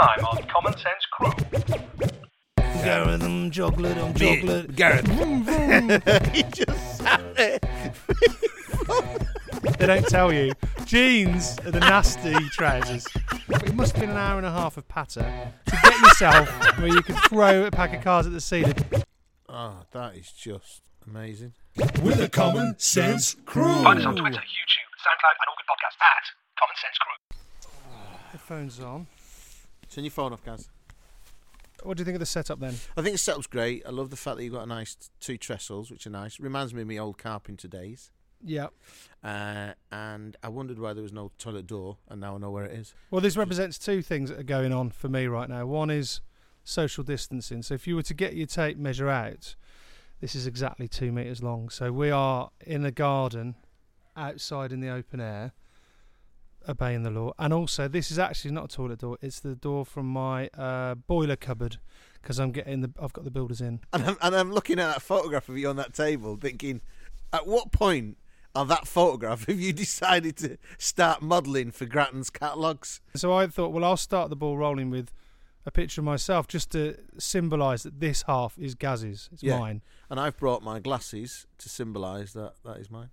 [0.00, 1.32] time on Common Sense Crew.
[2.82, 4.76] Gareth, I'm chocolate, I'm Me- chocolate.
[4.76, 5.06] Gareth.
[6.34, 7.58] he just sat there.
[9.78, 10.52] They don't tell you.
[10.84, 13.06] Jeans are the nasty trousers.
[13.48, 16.88] It must have been an hour and a half of patter to get yourself where
[16.88, 18.74] you could throw a pack of cards at the ceiling.
[19.48, 21.54] Oh, that is just amazing.
[22.02, 23.82] With a common sense crew.
[23.82, 26.24] Find us on Twitter, YouTube, SoundCloud, and all good podcasts at
[26.58, 27.18] Common Sense Crew.
[28.32, 29.06] Headphones on.
[29.98, 30.68] Turn your phone off, guys.
[31.82, 32.76] What do you think of the setup then?
[32.96, 33.82] I think the setup's great.
[33.84, 36.38] I love the fact that you've got a nice two trestles, which are nice.
[36.38, 38.12] Reminds me of my old carpenter days.
[38.40, 38.68] Yeah.
[39.24, 42.64] Uh, and I wondered why there was no toilet door, and now I know where
[42.64, 42.94] it is.
[43.10, 45.66] Well, this represents two things that are going on for me right now.
[45.66, 46.20] One is
[46.62, 47.62] social distancing.
[47.62, 49.56] So if you were to get your tape measure out,
[50.20, 51.70] this is exactly two meters long.
[51.70, 53.56] So we are in a garden
[54.16, 55.54] outside in the open air,
[56.68, 57.32] obeying the law.
[57.38, 60.94] And also, this is actually not a toilet door; it's the door from my uh,
[60.94, 61.78] boiler cupboard
[62.22, 63.80] because I'm getting the I've got the builders in.
[63.92, 66.80] And I'm, and I'm looking at that photograph of you on that table, thinking,
[67.32, 68.18] at what point
[68.54, 73.00] of that photograph have you decided to start modelling for Grattan's catalogues?
[73.14, 75.12] So I thought, well, I'll start the ball rolling with
[75.66, 79.58] a picture of myself just to symbolise that this half is Gaz's, it's Yeah.
[79.58, 79.82] mine.
[80.08, 83.10] And I've brought my glasses to symbolise that that is mine.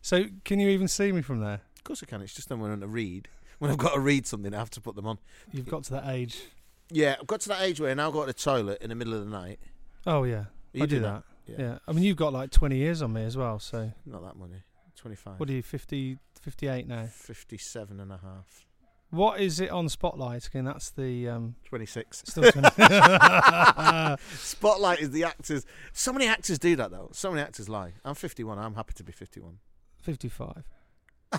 [0.00, 1.60] So can you even see me from there?
[1.80, 2.20] Of course I can.
[2.20, 3.28] It's just then when I'm to read.
[3.58, 5.18] When I've got to read something, I have to put them on.
[5.50, 6.42] You've got to that age.
[6.90, 8.94] Yeah, I've got to that age where I now go to the toilet in the
[8.94, 9.58] middle of the night.
[10.06, 11.24] Oh yeah, You I do do that.
[11.46, 11.52] that?
[11.58, 11.66] Yeah.
[11.66, 11.78] Yeah.
[11.88, 13.58] I mean, you've got like 20 years on me as well.
[13.58, 14.62] So Not that many.
[14.96, 15.40] 25.
[15.40, 17.06] what are you, 50, 58 now?
[17.06, 18.66] 57 and a half.
[19.10, 20.46] What is it on Spotlight?
[20.46, 22.22] Again, that's the um, 26.
[22.26, 22.68] still 20.
[24.36, 25.66] Spotlight is the actors.
[25.92, 27.08] So many actors do that though.
[27.12, 27.92] So many actors lie.
[28.04, 28.58] I'm 51.
[28.58, 29.58] I'm happy to be 51.
[30.00, 30.48] 55.
[30.48, 30.79] I'm not 50.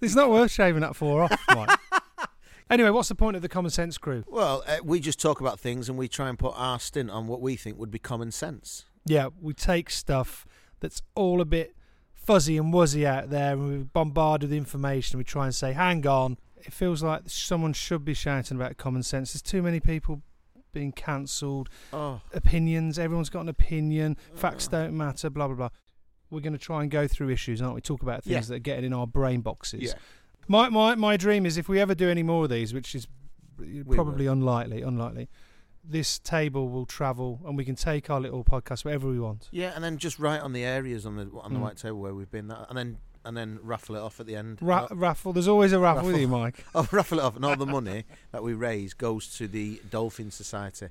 [0.00, 1.78] It's not worth shaving that four off, Mike.
[2.70, 4.24] anyway, what's the point of the Common Sense Crew?
[4.26, 7.26] Well, uh, we just talk about things and we try and put our stint on
[7.26, 8.84] what we think would be common sense.
[9.06, 10.44] Yeah, we take stuff
[10.80, 11.74] that's all a bit
[12.14, 15.18] fuzzy and wuzzy out there, and we bombard with information.
[15.18, 19.02] We try and say, "Hang on." It feels like someone should be shouting about common
[19.02, 19.32] sense.
[19.32, 20.22] There's too many people
[20.72, 21.68] being cancelled.
[21.92, 22.98] Oh, Opinions.
[22.98, 24.16] Everyone's got an opinion.
[24.34, 25.30] Facts don't matter.
[25.30, 25.68] Blah blah blah.
[26.30, 27.80] We're going to try and go through issues, aren't we?
[27.80, 28.40] Talk about things Yeah.
[28.40, 29.82] that are getting in our brain boxes.
[29.82, 29.92] yeah.
[30.46, 33.06] My my my dream is if we ever do any more of these, which is
[33.90, 34.32] probably will.
[34.32, 35.28] unlikely, unlikely.
[35.84, 39.48] This table will travel, and we can take our little podcast wherever we want.
[39.52, 41.62] Yeah, and then just write on the areas on the on the Mm.
[41.62, 44.58] white table where we've been, and then and then raffle it off at the end.
[44.62, 45.32] Ra- raffle.
[45.34, 46.20] There's always a raffle, with Raffle.
[46.22, 46.64] you, Mike.
[46.74, 50.30] Oh, raffle it off, and all the money that we raise goes to the Dolphin
[50.30, 50.88] Society.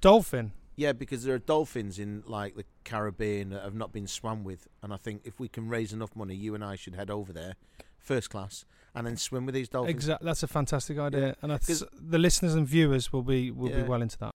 [0.00, 0.52] Dolphin.
[0.76, 4.66] Yeah, because there are dolphins in like the Caribbean that have not been swam with,
[4.82, 7.32] and I think if we can raise enough money, you and I should head over
[7.32, 7.54] there,
[7.98, 9.94] first class, and then swim with these dolphins.
[9.94, 10.24] Exactly.
[10.26, 13.68] That's a fantastic idea, Yeah, and I th- the listeners and viewers will be will
[13.70, 14.30] be well into that.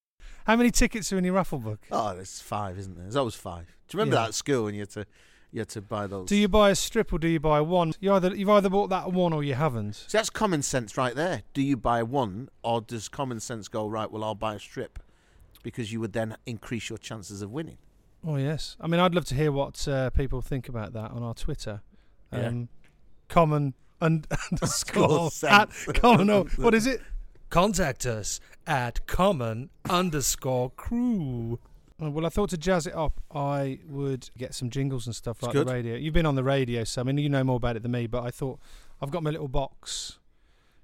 [0.46, 1.80] How many tickets are in your raffle book?
[1.92, 3.04] Oh, there's five, isn't there?
[3.04, 3.66] There's always five.
[3.88, 4.22] Do you remember Yeah.
[4.24, 5.06] that at school when you had to
[5.52, 6.28] you had to buy those?
[6.28, 7.94] Do you buy a strip or do you buy one?
[8.00, 9.96] You either you've either bought that one or you haven't.
[9.96, 11.42] See, that's common sense right there.
[11.54, 14.10] Do you buy one, or does common sense go right?
[14.12, 15.00] Well, I'll buy a strip,
[15.68, 17.78] because you would then increase your chances of winning.
[18.26, 18.78] Oh yes.
[18.80, 21.82] I mean, I'd love to hear what uh, people think about that on our Twitter.
[22.32, 22.48] Yeah.
[22.48, 22.70] Um,
[23.28, 25.34] common und- underscore at
[25.74, 25.86] sense.
[25.94, 26.30] common.
[26.30, 27.02] oh, What is it?
[27.50, 31.60] Contact us at common underscore crew.
[32.00, 35.38] Oh, Well, I thought to jazz it up, I would get some jingles and stuff
[35.40, 35.68] It's like good.
[35.68, 35.96] the radio.
[35.96, 38.08] You've been on the radio, so I mean, you know more about it than me.
[38.08, 38.60] But I thought
[39.02, 40.20] I've got my little box.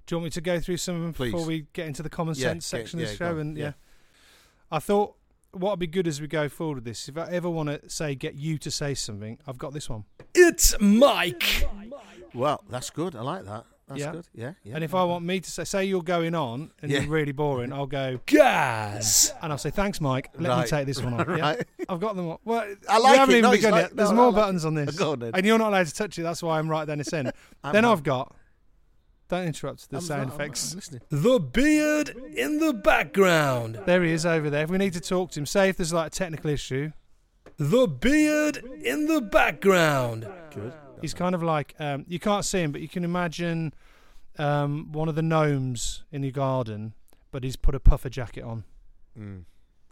[0.06, 1.32] Do you want me to go through some Please.
[1.32, 3.28] before we get into the common Yeah, sense get- section of the show?
[3.32, 3.72] go on, And yeah.
[4.70, 4.76] Yeah.
[4.76, 5.14] I thought
[5.52, 7.88] what would be good as we go forward with this, if I ever want to
[7.88, 10.04] say get you to say something, I've got this one.
[10.34, 11.66] It's Mike.
[12.34, 13.14] Well, that's good.
[13.14, 13.64] I like that.
[13.86, 14.12] That's Yeah.
[14.12, 14.26] good.
[14.34, 14.74] Yeah, yeah.
[14.76, 17.00] and if I want me to say, say you're going on and Yeah.
[17.02, 19.32] you're really boring, I'll go Gaz.
[19.42, 20.30] and I'll say thanks, Mike.
[20.38, 21.28] Let me take this one on.
[21.38, 21.44] Yeah?
[21.44, 21.66] right.
[21.88, 22.26] I've got them.
[22.28, 22.40] all.
[22.44, 23.38] Well, I you like haven't it.
[23.38, 23.96] even No, begun like- yet.
[23.96, 25.32] There's no, more like buttons on this, Go on then.
[25.34, 26.22] and you're not allowed to touch it.
[26.22, 26.98] That's why I'm right then.
[26.98, 27.26] It's in.
[27.62, 28.34] I'm then not- I've got.
[29.34, 30.72] Don't interrupt the I'm sound not- I'm- effects.
[30.72, 31.00] I'm listening.
[31.10, 33.80] The beard in the background.
[33.86, 34.64] There he is over there.
[34.64, 36.92] If we need to talk to him, say if there's like a technical issue.
[37.56, 40.26] The beard in the background.
[40.54, 40.72] Good.
[41.00, 43.74] He's kind of like um, you can't see him, but you can imagine
[44.38, 46.94] um, one of the gnomes in your garden,
[47.30, 48.64] but he's put a puffer jacket on,
[49.18, 49.44] Mm.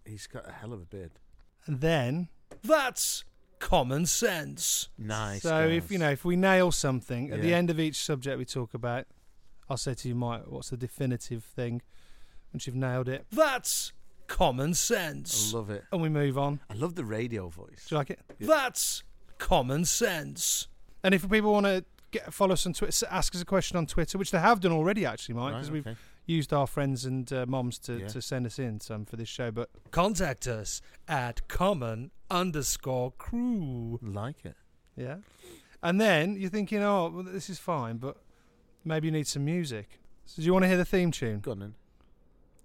[0.05, 1.13] He's got a hell of a beard.
[1.67, 2.29] and then
[2.65, 3.25] That's
[3.61, 4.89] common sense.
[4.99, 5.43] Nice.
[5.43, 8.45] so if you know if we nail something at the end of each subject we
[8.45, 9.07] talk about,
[9.73, 11.83] I'll say to you, Mike, what's the definitive thing?
[12.53, 13.93] Once you've nailed it, That's
[14.27, 15.53] common sense.
[15.53, 15.85] I love it.
[15.93, 16.61] and we move on.
[16.71, 17.87] I love the radio voice.
[17.89, 18.21] Do you like it?
[18.39, 19.03] That's
[19.39, 20.69] common sense.
[21.03, 23.87] And if people want to get follow us on Twitter, ask us a question on
[23.87, 25.97] Twitter, which they have done already, actually, Mike, Right, because we've
[26.27, 28.09] used our friends and uh, moms to, Yeah.
[28.09, 33.99] to send us in some for this show, but Contact us at common underscore crew.
[34.03, 34.57] Like it.
[34.97, 35.17] yeah.
[35.83, 38.19] And then you're thinking, oh, well, this is fine, but
[38.85, 40.01] maybe you need some music.
[40.25, 41.41] So do you want to hear the theme tune?
[41.41, 41.75] Go on then.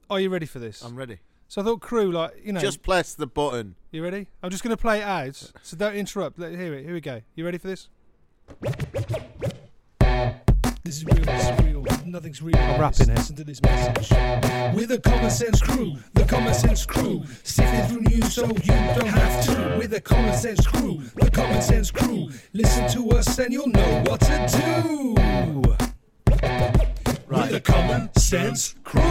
[0.10, 0.81] Are you ready for this?
[0.84, 1.19] I'm ready.
[1.48, 3.75] so I thought, crew, like you know, Just press the button.
[3.92, 4.28] you ready?
[4.42, 6.40] I'm just going to play it out, so don't interrupt.
[6.40, 6.86] Let hear it.
[6.86, 7.22] Here we go.
[7.36, 7.90] You ready for this?
[10.84, 11.86] This is real, this is real.
[12.06, 12.56] Nothing's real.
[12.56, 13.18] I'm rapping it.
[13.18, 14.10] Listen to this message.
[14.74, 17.25] We're the Common Sense Crew, the Common Sense Crew.
[17.44, 19.75] Sifting through news so you don't have to.
[19.78, 22.30] We're the Common Sense Crew, the Common Sense Crew.
[22.54, 24.48] Listen to us and you'll know what to
[24.86, 25.75] do.
[26.42, 29.01] We're the Common Sense Crew.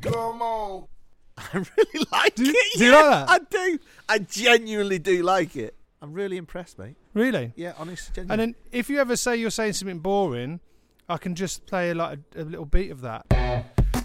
[0.00, 0.86] Come on.
[1.38, 2.78] I really like Do- it.
[2.78, 3.30] do you yeah, like that?
[3.30, 3.78] I do.
[4.08, 5.74] I genuinely do like it.
[6.00, 6.96] I'm really impressed, mate.
[7.14, 7.52] Really?
[7.56, 10.60] Yeah, honest, And then if you ever say you're saying something boring,
[11.08, 13.26] I can just play like a, a little beat of that.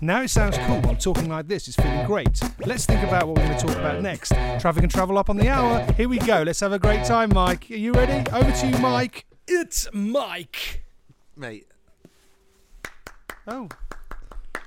[0.01, 0.81] Now it sounds cool.
[0.89, 1.67] I'm talking like this.
[1.67, 2.41] It's feeling great.
[2.65, 4.29] Let's think about what we're going to talk about next.
[4.59, 5.85] Traffic and travel up on the hour.
[5.93, 6.41] Here we go.
[6.43, 7.67] Let's have a great time, Mike.
[7.71, 8.29] Are you ready?
[8.31, 9.25] Over to you, Mike.
[9.47, 10.83] It's Mike.
[11.37, 11.67] mate,
[13.47, 13.67] Oh,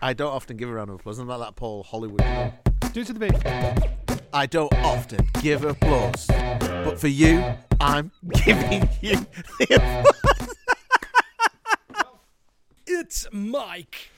[0.02, 1.18] I don't often give a round of applause.
[1.18, 2.20] I'm like that Paul Hollywood.
[2.22, 4.20] you do it to the beat.
[4.32, 7.42] I don't often give applause, but for you,
[7.80, 8.12] I'm
[8.44, 9.26] giving you
[9.58, 10.54] the applause.
[12.86, 14.10] It's Mike.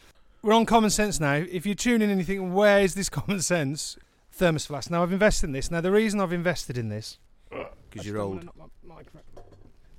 [0.42, 1.34] We're on common sense now.
[1.34, 3.96] If you're tuning in and you think, where is this common sense?
[4.32, 4.90] Thermos flask.
[4.90, 5.70] Now I've invested in this.
[5.70, 7.18] Now the reason I've invested in this.
[7.52, 8.44] Uh, because you're old.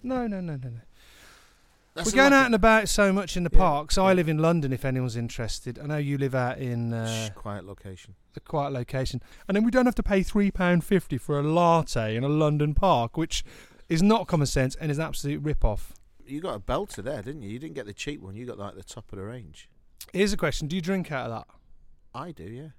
[0.03, 0.79] No, no, no, no, no.
[1.95, 3.97] That's We're going out and about so much in the Yeah, parks.
[3.97, 4.13] I yeah.
[4.13, 4.71] live in London.
[4.71, 8.15] If anyone's interested, I know you live out in uh, Shh, quiet location.
[8.35, 11.43] a quiet location, and then we don't have to pay three pound fifty for a
[11.43, 13.43] latte in a London park, which
[13.89, 15.93] is not common sense and is an absolute rip off.
[16.25, 17.49] You got a belter there, didn't you?
[17.49, 18.35] You didn't get the cheap one.
[18.35, 19.67] You got like the top of the range.
[20.13, 21.47] Here's a question: Do you drink out of that?
[22.13, 22.69] I do, yeah.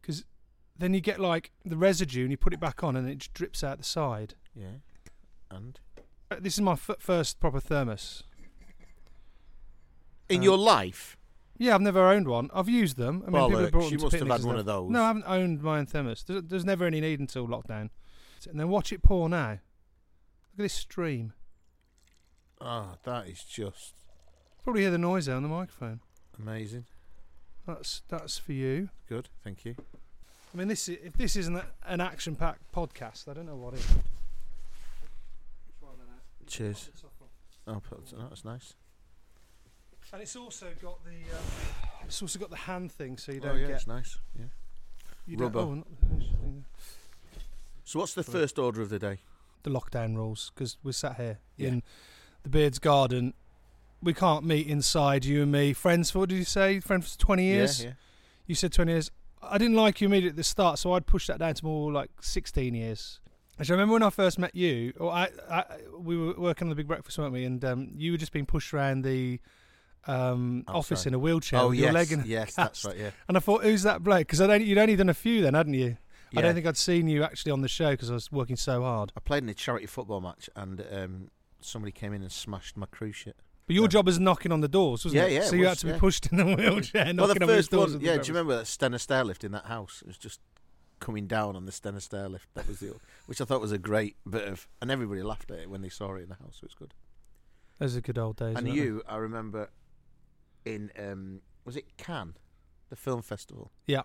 [0.00, 0.24] Because
[0.76, 3.32] then you get like the residue, and you put it back on, and it just
[3.32, 4.34] drips out the side.
[4.54, 4.76] Yeah.
[5.50, 5.80] And
[6.30, 8.24] Uh, This is my f- first proper thermos.
[10.28, 11.16] In Uh, your life,
[11.56, 12.50] Yeah, I've never owned one.
[12.52, 13.22] I've used them.
[13.26, 14.90] I mean, people have brought them you must have had one of those.
[14.90, 16.24] No, I haven't owned my own thermos.
[16.24, 17.90] There's, there's never any need until lockdown.
[18.50, 19.50] And then watch it pour now.
[19.50, 19.58] Look
[20.58, 21.32] at this stream.
[22.60, 23.94] oh, that is just
[24.64, 26.00] Probably hear the noise there on the microphone.
[26.38, 26.86] amazing.
[27.66, 28.88] That's that's for you.
[29.08, 29.76] Good, thank you.
[30.52, 33.86] I mean, this is, if this isn't an action-packed podcast, I don't know what is.
[36.46, 36.90] Cheers.
[37.66, 38.74] Oh, put- oh, that's nice.
[40.14, 41.44] And it's also got the um,
[42.04, 44.16] it's also got the hand thing, so you oh, don't oh, yeah, get it's nice.
[44.38, 44.44] Yeah.
[45.26, 45.82] you don't- rubber.
[45.82, 46.62] oh,
[47.82, 49.18] So, what's the first order of the day?
[49.64, 51.68] the lockdown rules because we're sat here Yeah.
[51.68, 51.82] in
[52.44, 53.34] the Beard's Garden.
[54.02, 55.72] We can't meet inside, you and me.
[55.72, 56.78] Friends for what did you say?
[56.78, 57.82] Friends for twenty years.
[57.82, 57.94] Yeah, yeah.
[58.46, 59.10] You said 20 years.
[59.42, 61.90] I didn't like you immediately at the start, so I'd push that down to more
[61.90, 63.20] like 16 years.
[63.58, 65.64] Actually, I remember when I first met you, or I, I
[65.98, 67.44] we were working on the Big Breakfast, weren't we?
[67.46, 69.40] And um, you were just being pushed around the
[70.06, 71.08] um, office Outside.
[71.08, 72.56] in a wheelchair Oh, yes, your leg in yes, cast.
[72.56, 72.96] that's right.
[72.96, 73.10] Yeah.
[73.28, 74.26] And I thought, who's that bloke?
[74.28, 75.96] Because you'd only done a few then, hadn't you?
[76.36, 78.82] I don't think I'd seen you actually on the show because I was working so
[78.82, 79.12] hard.
[79.16, 81.30] I played in a charity football match, and um,
[81.60, 83.34] somebody came in and smashed my cruciate.
[83.66, 83.88] But your Yeah.
[83.88, 85.32] job was knocking on the doors, wasn't Yeah, it?
[85.32, 85.98] yeah, So it you was, had to be yeah.
[85.98, 87.92] pushed in a wheelchair, well, knocking the on the first doors.
[87.92, 88.16] one, the yeah.
[88.16, 90.00] Do you remember that Stannah stair lift in that house?
[90.02, 90.40] It was just
[90.98, 92.48] coming down on the Stannah stair lift.
[92.54, 92.94] That was the,
[93.26, 95.88] which I thought was a great bit of, and everybody laughed at it when they
[95.88, 96.56] saw it in the house.
[96.60, 96.94] So it was good.
[97.78, 98.56] Those are good old days.
[98.56, 99.70] and you, I remember,
[100.64, 102.34] in um, was it Cannes,
[102.90, 103.70] the film festival?
[103.86, 104.02] Yeah.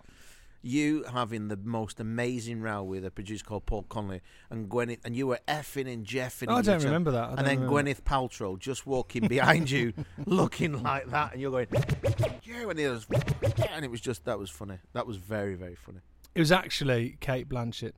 [0.62, 5.16] You having the most amazing row with a producer called Paul Conley and Gwyneth, and
[5.16, 6.46] you were effing and jeffing.
[6.48, 7.30] Oh, I don't remember that.
[7.30, 7.60] I and then.
[7.60, 9.94] Gwyneth Paltrow just walking behind you,
[10.26, 11.66] looking like that, and you're going,
[12.44, 13.06] yeah, and it was,
[13.70, 14.76] and it was just that was funny.
[14.92, 16.00] That was very very funny.
[16.34, 17.92] It was actually Cate Blanchett.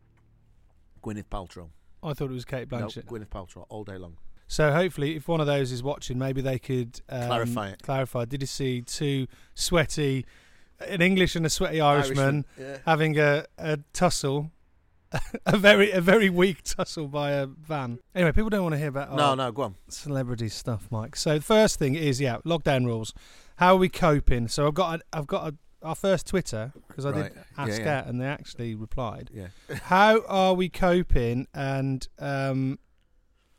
[1.02, 3.06] Gwyneth Paltrow, I thought it was Cate no, Blanchett.
[3.06, 4.18] Gwyneth Paltrow all day long.
[4.48, 7.82] So hopefully, if one of those is watching, maybe they could um, Clarify it.
[7.82, 8.24] Clarify.
[8.26, 10.26] Did you see two sweaty,
[10.86, 12.78] an English and a sweaty Irishman, yeah.
[12.84, 14.50] having a, a tussle,
[15.46, 17.98] a very a very weak tussle by a van?
[18.14, 19.74] Anyway, people don't want to hear about No, no, go on.
[19.88, 21.16] celebrity stuff, Mike.
[21.16, 23.14] So the first thing is yeah, lockdown rules.
[23.56, 24.48] How are we coping?
[24.48, 27.22] So I've got a, I've got a, our first Twitter because I Right.
[27.24, 27.98] did Yeah, ask yeah.
[27.98, 29.30] out and they actually replied.
[29.32, 29.48] Yeah.
[29.84, 32.78] How are we coping and um,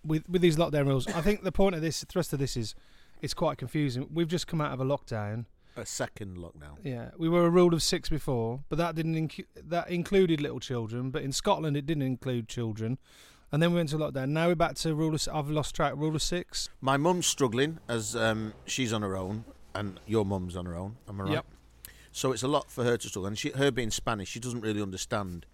[0.06, 1.08] with with these lockdown rules?
[1.08, 2.76] I think the point of this, the thrust of this is,
[3.22, 4.10] it's quite confusing.
[4.14, 5.46] We've just come out of a lockdown.
[5.76, 6.78] A second lockdown.
[6.84, 10.60] Yeah, we were a rule of six before, but that didn't incu- that included little
[10.60, 11.10] children.
[11.10, 13.00] But in Scotland, it didn't include children.
[13.52, 14.30] And then we went to lockdown.
[14.30, 15.28] Now we're back to rule of.
[15.32, 15.94] I've lost track.
[15.96, 16.70] Rule of six.
[16.82, 19.46] My mum's struggling as um, she's on her own.
[19.76, 20.98] and your mum's on her own.
[21.08, 21.34] Am I right?
[21.34, 21.46] Yep.
[22.12, 24.62] So it's a lot for her to struggle, and she, her being Spanish, she doesn't
[24.62, 25.48] really understand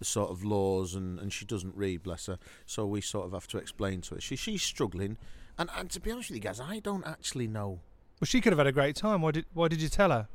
[0.00, 2.38] the sort of laws, and, and she doesn't read, bless her.
[2.66, 4.20] So we sort of have to explain to her.
[4.20, 5.16] She she's struggling,
[5.56, 7.80] and, and to be honest with you guys, I don't actually know
[8.20, 9.22] Well, she could have had a great time.
[9.22, 10.26] Why did Why did you tell her?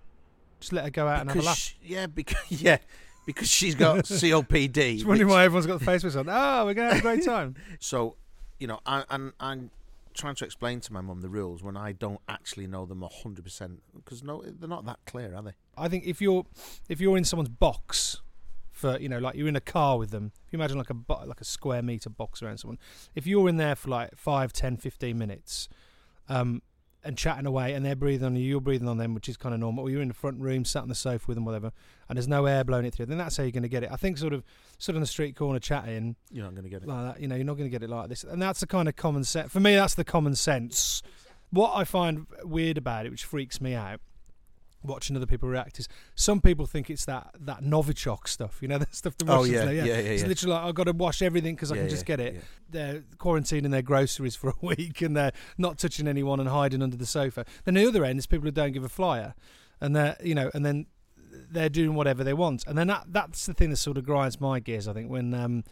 [0.61, 1.57] Just let her go out and have a laugh.
[1.57, 2.77] she- yeah, because yeah,
[3.25, 4.93] because she's got COPD.
[4.93, 6.29] Just wondering which- why everyone's got the face mask on.
[6.29, 7.55] Oh, we're going to have a great time.
[7.79, 8.15] So,
[8.59, 9.71] you know, I, and I'm
[10.13, 13.43] trying to explain to my mum the rules when I don't actually know them hundred
[13.43, 15.51] percent because no, they're not that clear, are they?
[15.77, 16.45] I think if you're
[16.87, 18.21] if you're in someone's box
[18.75, 21.25] for you know like you're in a car with them, if you imagine like a
[21.25, 22.77] like a square meter box around someone,
[23.15, 25.69] if you're in there for like 5, 10, 15 minutes,
[26.27, 26.61] um,
[27.05, 29.53] and chatting away, and they're breathing on you, you're breathing on them, which is kind
[29.53, 29.85] of normal.
[29.85, 31.71] Or you're in the front room, sat on the sofa with them, whatever,
[32.09, 33.05] and there's no air blowing it through.
[33.05, 33.89] Then that's how you're going to get it.
[33.91, 34.43] I think sort of
[34.77, 36.87] sort of on the street corner chatting You're not going to get it.
[36.87, 37.21] like that.
[37.21, 38.95] You know, you're not going to get it like this, and that's the kind of
[38.97, 39.51] common sense.
[39.51, 41.01] For me, that's the common sense.
[41.51, 44.01] What I find weird about it, which freaks me out,
[44.83, 48.59] watching other people react, is some people think it's that that Novichok stuff.
[48.61, 50.27] You know, that stuff the Oh, Russians yeah, do, yeah, yeah, It's yeah.
[50.27, 52.33] literally like I've got to wash everything because I can just yeah, get it.
[52.35, 52.39] yeah.
[52.69, 56.97] They're quarantining their groceries for a week and they're not touching anyone and hiding under
[56.97, 57.45] the sofa.
[57.63, 59.33] Then the other end is people who don't give a flyer,
[59.81, 60.85] and they're you know, and then
[61.51, 64.39] they're doing whatever they want, and then that that's the thing that sort of grinds
[64.39, 64.87] my gears.
[64.87, 65.63] I think when um,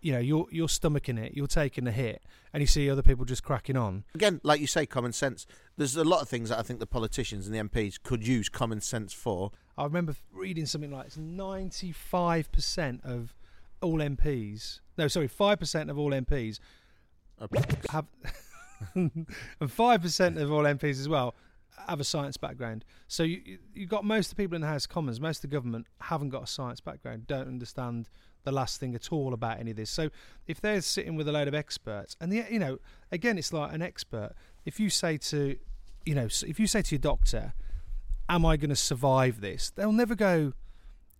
[0.00, 3.24] you know you're you're stomaching it, you're taking a hit, and you see other people
[3.24, 4.04] just cracking on.
[4.14, 5.46] Again, like you say, common sense.
[5.76, 8.48] There's a lot of things that I think the politicians and the MPs could use
[8.48, 9.50] common sense for.
[9.76, 13.34] I remember reading something like it's 95% of
[13.80, 14.80] all MPs.
[14.96, 16.58] No, sorry, 5% of all MPs
[17.90, 18.06] have,
[18.94, 19.26] and
[19.60, 21.34] 5% of all MPs as well
[21.86, 22.84] have a science background.
[23.06, 25.38] So you you- you've got most of the people in the House of Commons, most
[25.38, 28.08] of the government haven't got a science background, don't understand
[28.44, 29.90] the last thing at all about any of this.
[29.90, 30.10] So
[30.46, 32.78] if they're sitting with a load of experts, and the, you know,
[33.12, 34.32] again, it's like an expert.
[34.64, 35.56] If you say to,
[36.04, 37.52] you know, if you say to your doctor,
[38.28, 40.52] "Am I going to survive this?" They'll never go,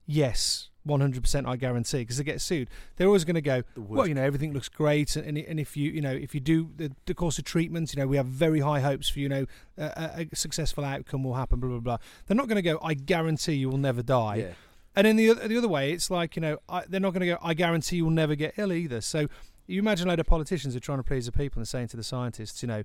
[0.07, 2.71] "Yes." 100% I guarantee because they get sued.
[2.97, 5.91] They're always going to go, well, you know, everything looks great, and, and if you,
[5.91, 8.61] you know, if you do the, the course of treatment, you know, we have very
[8.61, 9.45] high hopes for, you know,
[9.77, 9.83] a,
[10.23, 11.61] a- a successful outcome will happen.
[11.61, 11.99] Blah blah blah.
[12.27, 12.79] They're not going to go.
[12.83, 14.37] I guarantee you will never die.
[14.37, 14.53] yeah.
[14.97, 17.21] And in the other, the other way, it's like you know, I, they're not going
[17.21, 17.39] to go.
[17.43, 19.01] I guarantee you'll never get ill either.
[19.01, 19.29] So
[19.67, 21.97] you imagine a load of politicians are trying to please the people and saying to
[21.97, 22.83] the scientists, you know,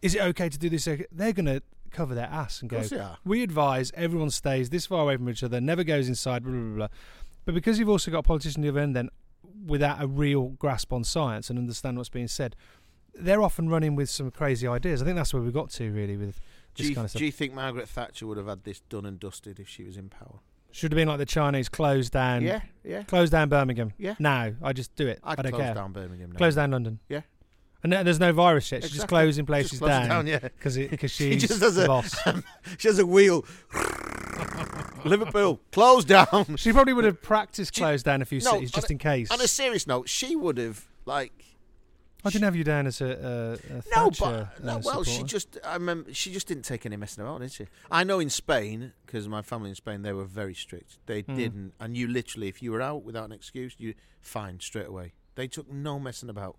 [0.00, 0.84] is it okay to do this?
[0.84, 2.82] They're going to cover their ass and go.
[3.24, 6.76] We advise everyone stays this far away from each other, never goes inside, blah, blah,
[6.76, 6.88] blah.
[7.44, 9.10] But because you've also got politicians politician on the other end, then
[9.66, 12.54] without a real grasp on science and understand what's being said,
[13.14, 15.02] they're often running with some crazy ideas.
[15.02, 16.40] I think that's where we got to really with
[16.74, 17.18] Do you, kind of stuff.
[17.18, 19.96] do you think Margaret Thatcher would have had this done and dusted if she was
[19.96, 20.38] in power?
[20.72, 23.02] Should have been like the Chinese close down, yeah, yeah.
[23.02, 23.92] close down Birmingham.
[23.98, 24.14] Yeah.
[24.18, 25.18] Now I just do it.
[25.24, 25.74] I'd I don't close care.
[25.74, 26.38] down Birmingham now.
[26.38, 26.98] Close down London.
[27.08, 27.22] Yeah.
[27.82, 28.82] And there- there's no virus yet.
[28.82, 29.16] She's just Exactly.
[29.16, 30.38] closing Just places close it down down, yeah.
[30.38, 32.14] because because She she's just has the a- boss.
[32.78, 33.44] She has a wheel.
[35.04, 36.56] Liverpool, closed down.
[36.56, 38.98] She probably would have practiced closed down a few No, cities on just a- in
[38.98, 39.30] case.
[39.30, 41.32] On a serious note, she would have like
[42.24, 44.72] I didn't have you down as a, a, a no, Thatcher, but no.
[44.76, 47.66] uh, well, she just I remember she just didn't take any messing about, did she?
[47.90, 50.98] I know in Spain because my family in Spain they were very strict.
[51.06, 51.36] They Hmm.
[51.36, 55.12] didn't, and you literally, if you were out without an excuse, you fine straight away.
[55.34, 56.56] They took no messing about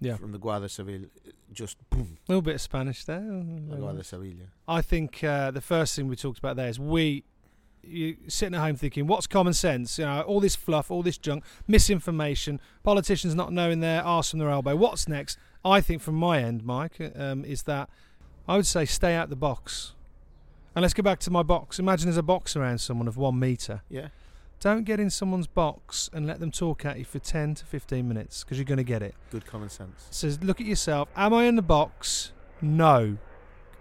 [0.00, 0.16] Yeah.
[0.16, 1.06] from the Guardia Civil.
[1.52, 3.20] Just boom, A little bit of Spanish there.
[3.20, 4.32] the Guardia Civil.
[4.66, 7.24] I think uh, the first thing we talked about there is we
[7.88, 9.98] you sitting at home thinking, what's common sense?
[9.98, 14.38] You know, all this fluff, all this junk, misinformation, politicians not knowing their arse from
[14.38, 14.76] their elbow.
[14.76, 15.38] What's next?
[15.64, 17.88] I think from my end, Mike, um, is that
[18.48, 19.92] I would say stay out the box.
[20.74, 21.78] And let's go back to my box.
[21.78, 23.82] Imagine there's a box around someone of one meter.
[23.88, 24.08] Yeah,
[24.60, 28.06] Don't get in someone's box and let them talk at you for 10 to 15
[28.08, 29.14] minutes because you're going to get it.
[29.30, 30.08] good common sense.
[30.10, 31.08] So look at yourself.
[31.16, 32.32] Am I in the box?
[32.60, 33.18] No.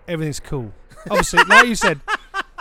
[0.07, 0.71] Everything's cool.
[1.09, 1.99] Obviously, like you said,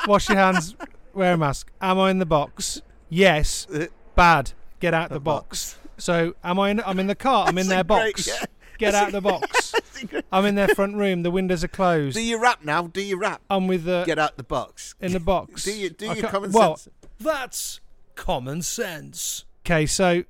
[0.07, 0.77] wash your hands,
[1.15, 1.71] wear a mask.
[1.81, 2.83] Am I in the box?
[3.09, 3.67] Yes.
[3.73, 4.53] Uh, Bad.
[4.81, 5.77] Get out the, The box.
[5.99, 6.81] So am I in?
[6.85, 7.47] I'm in the car.
[7.47, 8.27] I'm in their a great- box.
[8.29, 8.45] yeah.
[8.79, 9.75] Get out the box.
[10.33, 11.23] I'm in their front room.
[11.23, 12.17] The windows are closed.
[12.17, 12.89] Do you rap now?
[12.89, 13.41] Do you rap?
[13.49, 14.95] I'm with the Get out the box.
[15.01, 15.65] in the box.
[15.65, 16.95] Do you do your common well, sense?
[17.21, 17.81] That's
[18.17, 19.45] common sense.
[19.65, 20.25] Okay, so I'm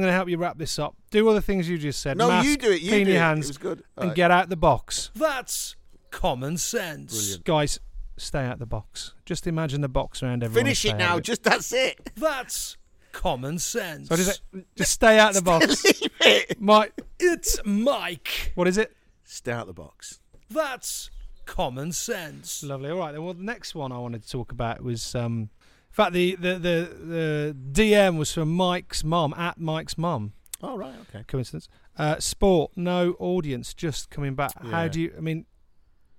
[0.00, 0.96] going to help you wrap this up.
[1.10, 2.18] Do all the things you just said.
[2.18, 2.82] No, Mask, you do it.
[2.82, 3.24] You clean do your it.
[3.24, 3.78] hands, It good.
[3.96, 4.16] and Alright.
[4.16, 5.10] get out the box.
[5.14, 5.74] That's
[6.10, 7.16] common sense.
[7.16, 7.44] Brilliant.
[7.44, 7.80] Guys,
[8.18, 9.14] stay out the box.
[9.24, 10.64] Just imagine the box around everyone.
[10.66, 11.16] Finish it now.
[11.16, 11.98] of Just that's it.
[12.16, 12.76] That's
[13.12, 14.08] common sense.
[14.08, 14.42] So just,
[14.76, 15.84] just stay out the box.
[15.84, 16.60] Leave it.
[16.60, 18.52] Mike, it's Mike.
[18.54, 18.94] What is it?
[19.24, 20.20] Stay out the box.
[20.50, 21.10] That's
[21.44, 22.62] common sense.
[22.62, 22.90] Lovely.
[22.90, 23.12] All right.
[23.12, 26.36] Then, well, the next one I wanted to talk about was, um, in fact, the
[26.36, 30.32] the the, the DM was from Mike's mum at Mike's mum.
[30.62, 31.24] Oh right, okay.
[31.26, 31.68] Coincidence.
[31.96, 34.52] Uh, sport, no audience, just coming back.
[34.64, 35.12] How do you?
[35.16, 35.46] I mean,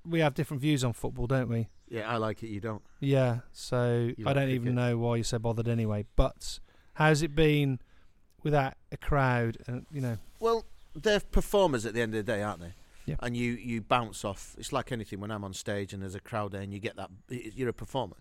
[0.05, 1.67] we have different views on football, don't we?
[1.89, 2.47] Yeah, I like it.
[2.49, 2.81] You don't.
[2.99, 3.39] Yeah.
[3.51, 4.75] So You I like don't even cricket?
[4.75, 6.05] know why you're so bothered anyway.
[6.15, 6.59] But
[6.93, 7.79] how's it been
[8.43, 9.57] without a crowd?
[9.67, 10.65] And you know, Well,
[10.95, 12.73] they're performers at the end of the day, aren't they?
[13.05, 13.15] Yeah.
[13.21, 14.55] And you, you bounce off.
[14.59, 15.19] It's like anything.
[15.19, 17.73] When I'm on stage and there's a crowd there, and you get that, you're a
[17.73, 18.15] performer.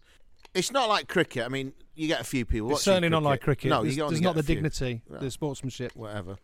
[0.55, 1.45] It's not like cricket.
[1.45, 2.71] I mean, you get a few people.
[2.71, 3.69] it's watching certainly not like cricket.
[3.69, 4.55] No, there's, you only there's get not the a few.
[4.55, 5.95] dignity, the sportsmanship.
[5.95, 6.37] whatever.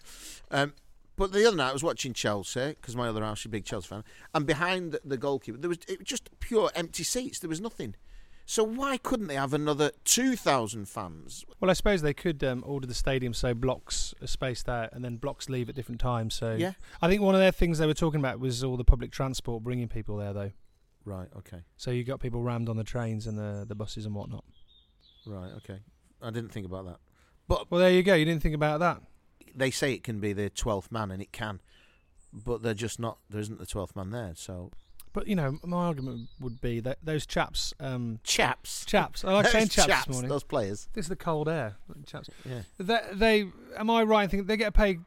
[0.50, 0.74] Um,
[1.16, 3.88] but the other night I was watching Chelsea because my other half's a big Chelsea
[3.88, 4.04] fan,
[4.34, 7.38] and behind the, the goalkeeper there was it was just pure empty seats.
[7.38, 7.94] There was nothing.
[8.46, 11.46] So why couldn't they have another two thousand fans?
[11.60, 15.02] Well, I suppose they could um, order the stadium so blocks are spaced out, and
[15.02, 16.34] then blocks leave at different times.
[16.34, 16.72] So Yeah.
[17.00, 19.62] I think one of their things they were talking about was all the public transport
[19.62, 20.50] bringing people there, though.
[21.06, 21.28] Right.
[21.38, 21.62] Okay.
[21.78, 24.44] So you got people rammed on the trains and the the buses and whatnot.
[25.26, 25.52] Right.
[25.58, 25.78] Okay.
[26.20, 26.98] I didn't think about that.
[27.48, 28.14] But Well, there you go.
[28.14, 29.00] You didn't think about that.
[29.54, 31.60] They say it can be the twelfth man, and it can.
[32.32, 33.18] But they're just not.
[33.30, 34.32] There isn't the twelfth man there.
[34.34, 34.70] So
[35.12, 38.84] But you know, my argument would be that those chaps, um, chaps.
[38.84, 39.24] chaps.
[39.24, 40.28] I like saying Those chaps, this morning.
[40.28, 40.88] Those players.
[40.94, 42.28] This is the cold air, chaps.
[42.44, 42.62] Yeah.
[42.78, 43.46] They, they
[43.76, 44.24] am I right?
[44.24, 45.00] in thinking they get paid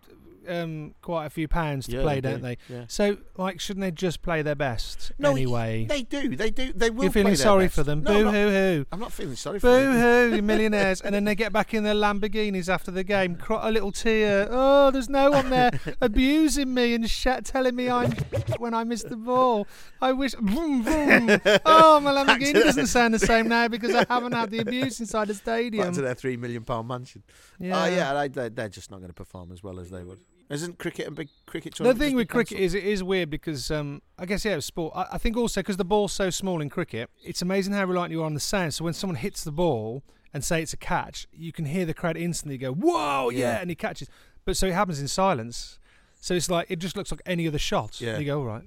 [0.49, 2.41] um, quite a few pounds to Yeah, play, they don't do.
[2.43, 2.57] they?
[2.69, 2.85] Yeah.
[2.87, 5.85] So, like, shouldn't they just play their best No, anyway?
[5.87, 6.35] They do.
[6.35, 6.73] They do.
[6.73, 7.03] They will.
[7.05, 7.75] You're feeling sorry best.
[7.75, 8.03] for them.
[8.03, 8.85] No, Boo not- hoo hoo.
[8.91, 9.93] I'm not feeling sorry for them.
[9.93, 9.99] Boo
[10.31, 11.01] hoo, you millionaires.
[11.01, 14.47] and then they get back in their Lamborghinis after the game, cry a little tear.
[14.49, 18.11] Oh, there's no one there abusing me and sh- telling me I'm
[18.57, 19.67] when I miss the ball.
[20.01, 20.33] I wish.
[20.41, 21.39] Vroom, vroom.
[21.65, 25.27] Oh, my Lamborghini doesn't sound the same now because I haven't had the abuse inside
[25.27, 25.93] the Back stadium.
[25.93, 27.23] to their three million pound mansion.
[27.59, 27.83] Yeah.
[27.83, 30.19] Oh yeah, they, they're, they're just not going to perform as well as they would.
[30.49, 34.01] Isn't cricket a big cricket The thing with cricket is it is weird because um,
[34.17, 34.93] I guess yeah, sport.
[34.95, 38.11] I, I think also because the ball's so small in cricket, it's amazing how reliant
[38.11, 38.73] you are on the sound.
[38.73, 41.93] So when someone hits the ball and say it's a catch, you can hear the
[41.93, 43.57] crowd instantly go "Whoa, yeah!" Yeah.
[43.59, 44.07] and he catches.
[44.45, 45.79] But so it happens in silence.
[46.21, 47.99] So it's like it just looks like any other shot.
[47.99, 48.11] Yeah.
[48.11, 48.63] And you go all right.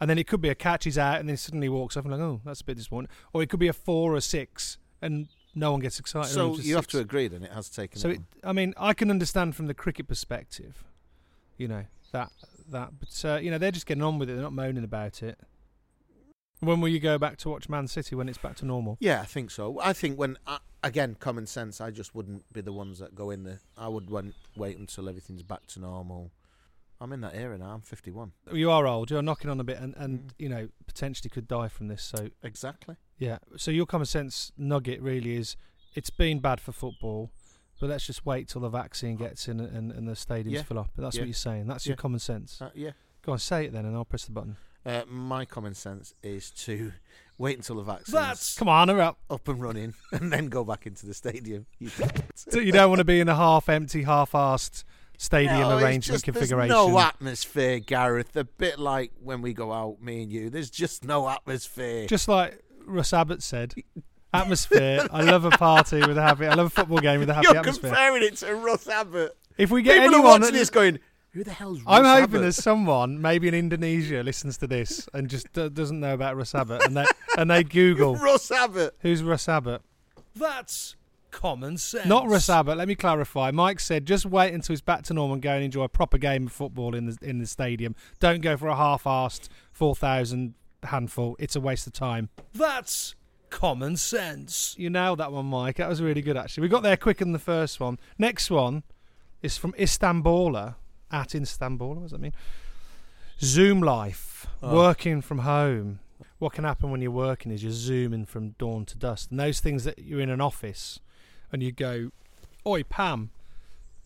[0.00, 2.12] And then it could be a catch, he's out, and then suddenly walks off and
[2.12, 3.10] like, oh, that's a bit disappointing.
[3.32, 6.30] Or it could be a four or a six, and no one gets excited.
[6.30, 7.98] So you have to agree then it has taken.
[7.98, 8.20] So it.
[8.44, 10.84] I mean, I can understand from the cricket perspective,
[11.58, 12.30] you know that
[12.70, 14.34] that, but uh, you know they're just getting on with it.
[14.34, 15.38] They're not moaning about it.
[16.60, 18.96] When will you go back to watch Man City when it's back to normal?
[19.00, 19.78] yeah, I think so.
[19.80, 23.30] I think when I, again common sense, I just wouldn't be the ones that go
[23.30, 23.60] in there.
[23.76, 26.32] I would wait, wait until everything's back to normal.
[27.00, 27.70] I'm in that era now.
[27.74, 28.32] I'm 51.
[28.52, 29.08] You are old.
[29.12, 30.30] You're knocking on a bit, and, and Mm.
[30.38, 32.02] you know potentially could die from this.
[32.02, 32.96] So Exactly.
[33.18, 33.38] yeah.
[33.56, 35.56] So your common sense nugget really is
[35.94, 37.30] it's been bad for football,
[37.78, 40.62] but let's just wait till the vaccine gets in and, and the stadiums Yeah.
[40.62, 40.90] fill up.
[40.96, 41.22] That's Yeah.
[41.22, 41.66] what you're saying.
[41.66, 41.90] That's Yeah.
[41.90, 42.60] your common sense.
[42.60, 42.90] Uh, yeah.
[43.22, 44.56] Go on, say it then, and I'll press the button.
[44.86, 46.92] Uh, my common sense is to
[47.36, 48.14] wait until the vaccine.
[48.14, 49.18] That's come on, up.
[49.28, 51.66] up and running, and then go back into the stadium.
[51.78, 51.90] You
[52.34, 54.84] So you don't want to be in a half-empty, half-assed
[55.18, 56.68] stadium No, arrangement just- configuration.
[56.74, 58.34] There's no atmosphere, Gareth.
[58.36, 60.48] A bit like when we go out, me and you.
[60.48, 62.06] There's just no atmosphere.
[62.06, 63.74] Just like Russ Abbott said,
[64.42, 65.06] atmosphere.
[65.12, 66.46] I love a party with a happy.
[66.46, 67.90] I love a football game with a happy You're atmosphere.
[67.90, 69.36] comparing it to Russ Abbott.
[69.56, 70.98] If we get People are anyone, watching that- this going,
[71.32, 75.08] "Who the hell's Russ I'm hoping Abbott?" there's someone, maybe in Indonesia, listens to this
[75.12, 78.94] and just d- doesn't know about Russ Abbott, and they and they Google Russ Abbott.
[79.00, 79.82] who's Russ Abbott.
[80.36, 80.94] That's
[81.30, 82.06] common sense.
[82.06, 82.78] Not Russ Abbott.
[82.78, 83.50] Let me clarify.
[83.50, 86.16] Mike said just wait until he's back to normal and go and enjoy a proper
[86.18, 87.94] game of football in the in the stadium.
[88.20, 91.34] Don't go for a half-assed four thousand handful.
[91.40, 92.28] It's a waste of time.
[92.54, 93.14] That's
[93.50, 94.74] common sense.
[94.78, 95.76] You nailed that one, Mike.
[95.76, 96.62] That was really good, actually.
[96.62, 97.98] We got there quicker than the first one.
[98.18, 98.82] Next one
[99.42, 100.74] is from Istanbula,
[101.10, 101.94] at Istanbul.
[101.94, 102.34] What does that mean?
[103.40, 104.74] Zoom life, Oh.
[104.74, 106.00] working from home.
[106.38, 109.30] What can happen when you're working is you're zooming from dawn to dusk.
[109.30, 111.00] And those things that you're in an office
[111.52, 112.10] and you go,
[112.66, 113.30] Oi, Pam,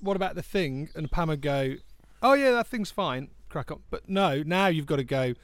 [0.00, 0.88] what about the thing?
[0.94, 1.74] And Pam would go,
[2.22, 3.28] Oh, yeah, that thing's fine.
[3.48, 3.80] Crack up.
[3.90, 5.40] But no, now you've got to go, "Du-du-du-du,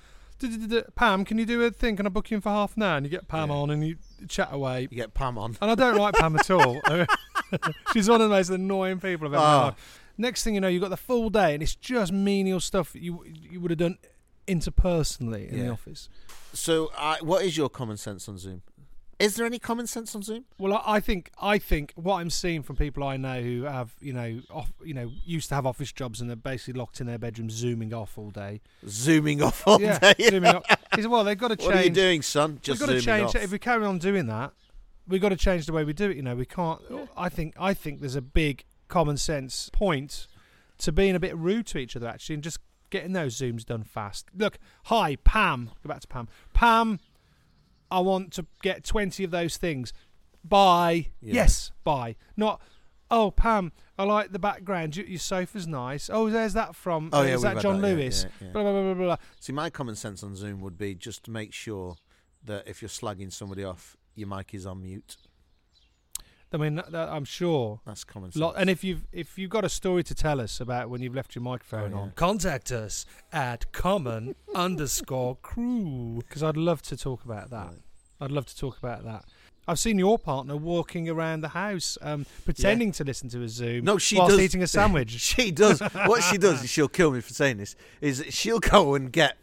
[0.95, 1.97] Pam, can you do a thing?
[1.97, 2.97] Can I book you in for half an hour?
[2.97, 3.57] And you get Pam Yeah.
[3.57, 3.97] on and you
[4.29, 4.83] chat away.
[4.83, 5.57] You get Pam on.
[5.61, 6.81] And I don't like Pam at all.
[7.93, 9.65] She's one of the most annoying people I've ever ah.
[9.67, 9.75] met.
[10.17, 13.25] Next thing you know, you've got the full day, and it's just menial stuff you
[13.25, 13.99] you would have done
[14.49, 16.09] interpersonally in the office.
[16.53, 18.63] So, I what is your common sense on Zoom?
[19.19, 20.45] Is there any common sense on Zoom?
[20.59, 23.95] Well, I, I think I think what I'm seeing from people I know who have
[24.01, 27.07] you know off, you know used to have office jobs and they're basically locked in
[27.07, 28.61] their bedroom zooming off all day.
[28.87, 30.15] Zooming off all yeah, day.
[30.31, 30.65] zooming off.
[30.97, 31.67] He said, well, they've got to change.
[31.69, 32.59] What are you doing, son?
[32.63, 33.43] Just we've got to change off.
[33.43, 34.53] if we carry on doing that
[35.09, 36.81] we've got to change the way we do it you know we can't
[37.17, 40.27] i think i think there's a big common sense point
[40.77, 42.59] to being a bit rude to each other actually and just
[42.91, 47.01] getting those zooms done fast look hi pam go back to pam pam
[47.91, 49.93] i want to get 20 of those things
[50.45, 51.35] buy Yeah.
[51.35, 52.61] yes buy not
[53.11, 54.95] Oh, Pam, I like the background.
[54.97, 56.11] Your, your sofa's nice.
[56.13, 57.09] Oh, there's that from.
[57.13, 58.25] Oh yeah, is that John yeah, Lewis?
[58.25, 58.53] yeah, yeah.
[58.53, 59.17] Blah, blah, blah, blah, blah.
[59.41, 61.97] See, my common sense on Zoom would be just to make sure
[62.45, 65.17] that if you're slagging somebody off, your mic is on mute.
[66.53, 67.81] I mean, that, that- I'm sure.
[67.87, 68.41] That's common sense.
[68.41, 71.15] Lot, and if you've if you've got a story to tell us about when you've
[71.15, 72.03] left your microphone Oh, yeah.
[72.03, 77.67] on, contact us at common underscore crew because I'd love to talk about that.
[77.67, 77.83] Right.
[78.21, 79.25] I'd love to talk about that.
[79.67, 83.85] I've seen your partner walking around the house, um, pretending to listen to a Zoom
[83.85, 84.41] No, she whilst does.
[84.41, 85.11] eating a sandwich.
[85.11, 85.81] she does.
[85.81, 89.37] What she does, is she'll kill me for saying this, is she'll go and get,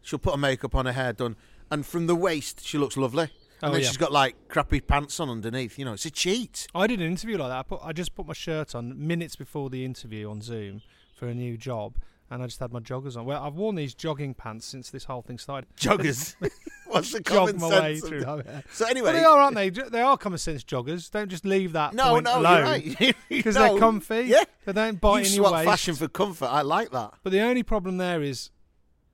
[0.00, 1.34] she'll put her makeup on, her hair done,
[1.72, 3.30] and from the waist she looks lovely.
[3.64, 3.88] And Oh, then yeah.
[3.88, 5.78] she's got like crappy pants on underneath.
[5.78, 6.66] You know, it's a cheat.
[6.74, 7.58] I did an interview like that.
[7.58, 10.82] I, put, I just put my shirt on minutes before the interview on Zoom
[11.16, 11.96] for a new job,
[12.30, 13.24] and I just had my joggers on.
[13.24, 15.68] Well, I've worn these jogging pants since this whole thing started.
[15.78, 16.34] Joggers.
[16.88, 18.08] What's the common my way sense?
[18.08, 18.20] through.
[18.20, 18.42] So
[18.80, 19.70] Well, anyway, they are, aren't they?
[19.70, 21.10] They are common sense joggers.
[21.10, 22.82] Don't just leave that no, point no, alone.
[22.84, 23.16] you're right.
[23.30, 24.24] Because No, they're comfy.
[24.26, 25.64] Yeah, They don't you bite in your swap waist.
[25.70, 26.46] fashion for comfort.
[26.46, 27.14] I like that.
[27.22, 28.50] But the only problem there is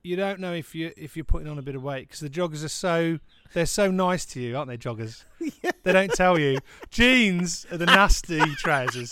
[0.03, 2.29] you don't know if you if you're putting on a bit of weight because the
[2.31, 3.19] joggers are so
[3.53, 4.79] they're so nice to you, aren't they?
[4.79, 5.25] Joggers.
[5.83, 6.59] They don't tell you.
[6.91, 9.11] Jeans are the nasty trousers.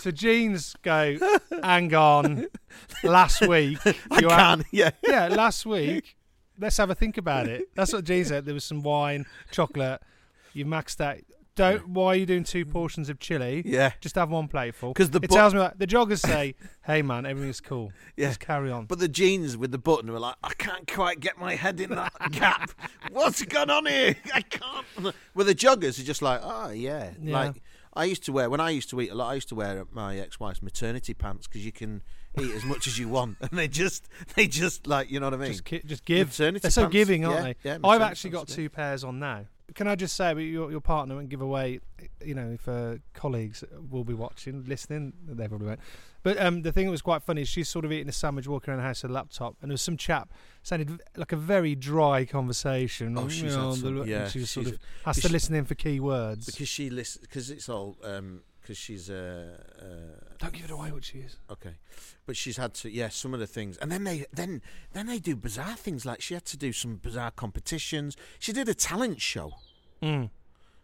[0.00, 1.18] So jeans go.
[1.62, 2.46] Hang on.
[3.04, 3.78] Last week,
[4.10, 4.64] I you had- can.
[4.72, 4.90] Yeah.
[5.06, 6.16] yeah, last week.
[6.58, 7.68] Let's have a think about it.
[7.74, 8.46] That's what jeans said.
[8.46, 10.00] There was some wine, chocolate.
[10.54, 11.18] You maxed out.
[11.54, 11.88] Don't.
[11.88, 12.70] Why are you doing two mm.
[12.70, 13.62] portions of chili?
[13.64, 13.92] Yeah.
[14.00, 14.92] Just have one plateful.
[14.92, 17.92] Because the it bu- tells me like the joggers say, "Hey man, everything's cool.
[18.16, 18.28] Yeah.
[18.28, 21.38] Just carry on." But the jeans with the button were like, I can't quite get
[21.38, 22.70] my head in that gap.
[23.10, 24.16] What's going on here?
[24.32, 25.14] I can't.
[25.34, 27.10] Well, the joggers are just like, oh yeah.
[27.20, 27.32] Yeah.
[27.32, 27.62] Like
[27.94, 29.30] I used to wear when I used to eat a lot.
[29.30, 32.02] I used to wear my ex-wife's maternity pants because you can
[32.40, 35.34] eat as much as you want, and they just, they just like, you know what
[35.34, 35.52] I mean?
[35.52, 36.28] Just, ki- just give.
[36.28, 37.70] Maternity They're so pants, giving, aren't yeah, they?
[37.70, 39.44] yeah, I've actually got two pairs on now.
[39.74, 41.80] Can I just say, your your partner won't give away.
[42.24, 45.80] You know, if uh, colleagues will be watching, listening, they probably won't.
[46.22, 48.46] But um, the thing that was quite funny is she's sort of eating a sandwich,
[48.46, 50.30] walking around the house with a laptop, and there was some chap
[50.62, 53.18] sounded like a very dry conversation.
[53.18, 55.64] Oh, she's you know, the- yeah, she was sort of has to she- listen in
[55.64, 56.46] for key words.
[56.46, 57.96] because she listens because it's all
[58.62, 59.84] because she's uh, uh,
[60.38, 61.36] Don't give it away what she is.
[61.50, 61.74] Okay,
[62.26, 65.18] but she's had to yeah some of the things, and then they then then they
[65.18, 68.16] do bizarre things like she had to do some bizarre competitions.
[68.38, 69.52] She did a talent show,
[70.02, 70.30] Mm.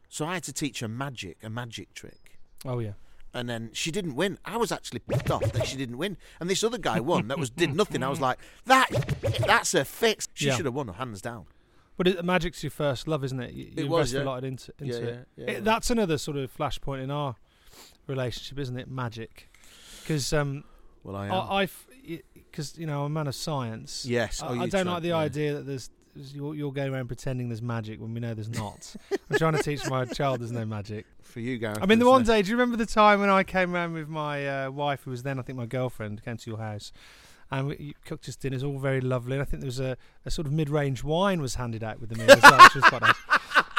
[0.08, 2.92] so I had to teach her magic, a magic trick, Oh yeah.
[3.34, 4.38] and then she didn't win.
[4.44, 7.28] I was actually pissed off that she didn't win, and this other guy won.
[7.28, 8.02] That was did nothing.
[8.02, 8.88] I was like that
[9.46, 10.26] that's a fix.
[10.34, 10.56] She Yeah.
[10.56, 11.46] should have won hands down.
[11.96, 13.52] But it, magic's your first love, isn't it?
[13.52, 15.28] You, you It was, invest a lot into, into Yeah, it.
[15.36, 15.50] yeah, yeah.
[15.58, 17.34] It- That's another sort of flashpoint in our
[18.08, 18.88] relationship, isn't it?
[18.88, 19.50] Magic,
[20.02, 20.64] because um,
[21.04, 21.32] Well, I am.
[21.32, 21.68] I,
[22.34, 24.04] because you know, I'm a man of science.
[24.06, 25.16] yes, I, oh, I don't like the yeah.
[25.16, 28.94] idea that there's you're, you're going around pretending there's magic when we know there's not.
[29.30, 31.06] I'm trying to teach my child there's no magic.
[31.22, 31.78] for you, Gareth.
[31.80, 34.08] I mean, the one day, do you remember the time when I came around with
[34.08, 36.92] my uh, wife, who was then, I think, my girlfriend, came to your house,
[37.50, 39.34] and we, you cooked us dinners, all very lovely.
[39.34, 42.10] And I think there was a, a sort of mid-range wine was handed out with
[42.10, 43.16] the meal which was quite nice.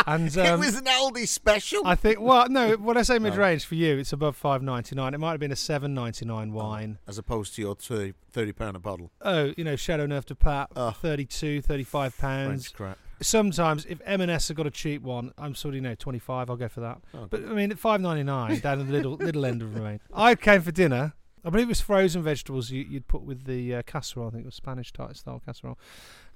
[0.09, 1.81] And it um, was an Aldi special.
[1.85, 5.13] I think, well, no, when I say mid-range for you, it's above five ninety nine.
[5.13, 6.97] It might have been a seven ninety nine wine.
[7.07, 9.11] as opposed to your 30, 30 pound a bottle.
[9.21, 10.91] Oh, you know, Châteauneuf-du-Pape, Oh.
[10.91, 12.47] 32, 35 pounds.
[12.67, 12.97] French crap.
[13.21, 16.55] Sometimes, if M&S have got a cheap one, I'm sort of, you know, 25, I'll
[16.55, 16.99] go for that.
[17.13, 20.01] Oh, But, I mean, at 5.99 down at the little, little end of the range.
[20.13, 21.13] I came for dinner.
[21.43, 24.27] I believe it was frozen vegetables you, you'd put with the uh, casserole.
[24.27, 25.79] I think it was Spanish type style casserole.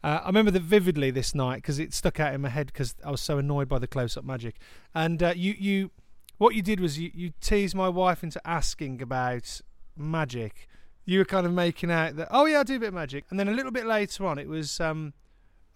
[0.03, 2.95] Uh, I remember that vividly this night because it stuck out in my head because
[3.05, 4.55] I was so annoyed by the close-up magic.
[4.93, 5.91] And uh, you, you,
[6.37, 9.61] what you did was you, you teased my wife into asking about
[9.97, 10.67] magic.
[11.05, 13.25] You were kind of making out that, oh yeah, I do a bit of magic.
[13.29, 15.13] And then a little bit later on, it was, um,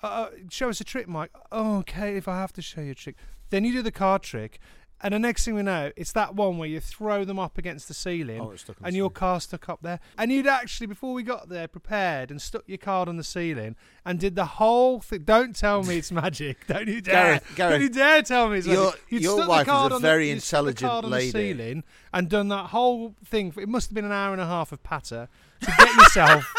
[0.02, 1.32] uh, show us a trick, Mike.
[1.52, 3.16] Oh, okay, if I have to show you a trick.
[3.50, 4.60] Then you do the card trick.
[5.00, 7.88] And the next thing we know, it's that one where you throw them up against
[7.88, 10.00] the ceiling Oh, it's stuck on and the your car stuck up there.
[10.18, 13.76] And you'd actually, before we got there, prepared and stuck your card on the ceiling
[14.06, 15.22] and did the whole thing.
[15.24, 16.66] Don't tell me it's magic.
[16.68, 17.14] Don't you dare.
[17.14, 19.02] Gareth, Gareth, Don't you dare tell me it's your- magic.
[19.10, 21.26] You'd your wife is a very the intelligent lady.
[21.32, 23.52] the ceiling and done that whole thing.
[23.52, 25.30] For, it must have been an hour and a half of patter
[25.62, 26.54] to get yourself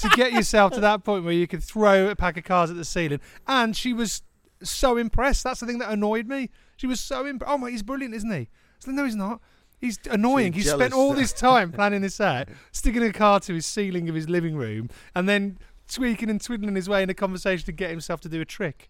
[0.00, 2.76] to get yourself to that point where you could throw a pack of cards at
[2.76, 3.20] the ceiling.
[3.46, 4.22] And she was
[4.62, 5.44] so impressed.
[5.44, 6.50] That's the thing that annoyed me.
[6.80, 7.52] She was so impressed.
[7.52, 8.38] Oh my, he's brilliant, isn't he?
[8.38, 8.46] I
[8.78, 9.42] said, no, he's not.
[9.82, 10.54] He's annoying.
[10.54, 14.08] She's He's spent all this time planning this out, sticking a card to his ceiling
[14.08, 17.72] of his living room, and then tweaking and twiddling his way in a conversation to
[17.72, 18.88] get himself to do a trick.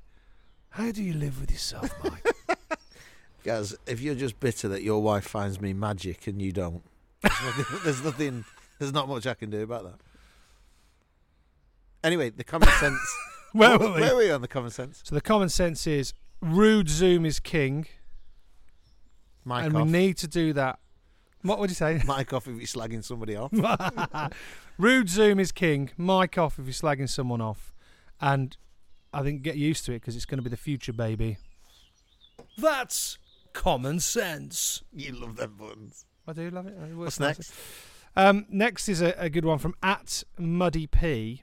[0.69, 2.25] How do you live with yourself, Mike?
[3.43, 6.85] Guys, if you're just bitter that your wife finds me magic and you don't,
[7.23, 8.45] there's nothing, there's nothing,
[8.79, 10.01] there's not much I can do about that.
[12.05, 13.01] Anyway, the common sense.
[13.53, 14.01] Where Where were we?
[14.01, 15.03] where were we on the common sense?
[15.05, 17.87] So the common sense is rude Zoom is king,
[19.45, 19.87] Mic and off.
[19.87, 20.79] we need to do that
[21.43, 22.01] What would you say?
[22.07, 23.53] Mic off if you're slagging somebody off.
[24.79, 25.91] Rude Zoom is king.
[25.97, 27.73] Mic off if you're slagging someone off.
[28.21, 28.57] And
[29.13, 31.39] I think get used to it because it's going to be the future, baby.
[32.59, 33.19] That's
[33.53, 34.83] common sense.
[34.93, 36.05] you love them buttons.
[36.27, 36.75] I do love it.
[36.75, 37.53] It What's next?
[38.17, 41.43] Um, next is a, a good one from at Muddy P.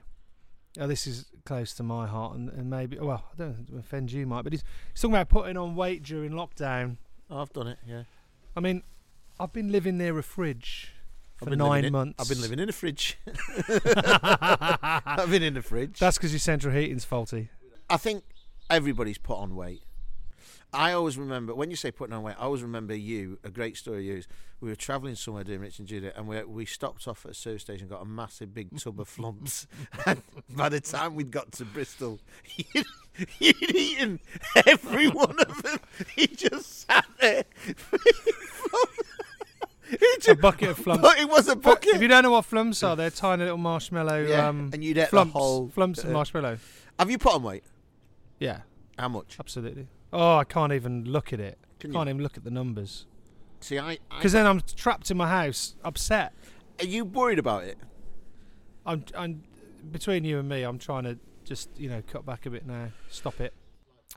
[0.78, 4.12] Oh, this is close to my heart, and, and maybe well, I don't know, offend
[4.12, 6.98] you, Mike, but he's, he's talking about putting on weight during lockdown.
[7.30, 7.78] Oh, I've done it.
[7.86, 8.02] Yeah.
[8.54, 8.82] I mean,
[9.40, 10.92] I've been living near a fridge
[11.38, 12.16] for nine in- months.
[12.20, 13.16] I've been living in a fridge.
[13.66, 15.98] I've been in the fridge.
[15.98, 17.48] That's because your central heating's faulty.
[17.88, 18.24] I think
[18.68, 19.82] everybody's put on weight.
[20.72, 22.36] I always remember when you say putting on weight.
[22.38, 23.38] I always remember you.
[23.42, 24.28] A great story of you is
[24.60, 27.34] we were travelling somewhere doing Rich and Judy, and we we stopped off at a
[27.34, 29.66] service station, got a massive big tub of flumps,
[30.06, 32.20] and by the time we'd got to Bristol,
[32.74, 32.86] you'd,
[33.38, 34.20] you'd eaten
[34.66, 35.78] every one of them.
[36.14, 37.44] He just sat there.
[39.90, 41.00] He A bucket of flumps.
[41.00, 41.94] But it was a bucket.
[41.94, 44.26] If you don't know what flumps are, they're tiny little marshmallow.
[44.26, 46.58] Yeah, um, and you'd the flumps, whole- flumps and uh, marshmallow.
[46.98, 47.64] Have you put on weight?
[48.38, 48.60] Yeah,
[48.98, 49.38] How much?
[49.40, 49.86] absolutely.
[50.12, 51.58] Oh, I can't even look at it.
[51.80, 52.14] Can Can't you?
[52.14, 53.06] even look at the numbers
[53.60, 53.98] See, I.
[54.16, 56.32] Because then I'm trapped in my house, upset.
[56.80, 57.78] are you worried about it?
[58.86, 59.42] I'm, I'm
[59.90, 60.62] between you and me.
[60.62, 62.90] I'm trying to just you know cut back a bit now.
[63.10, 63.52] Stop it.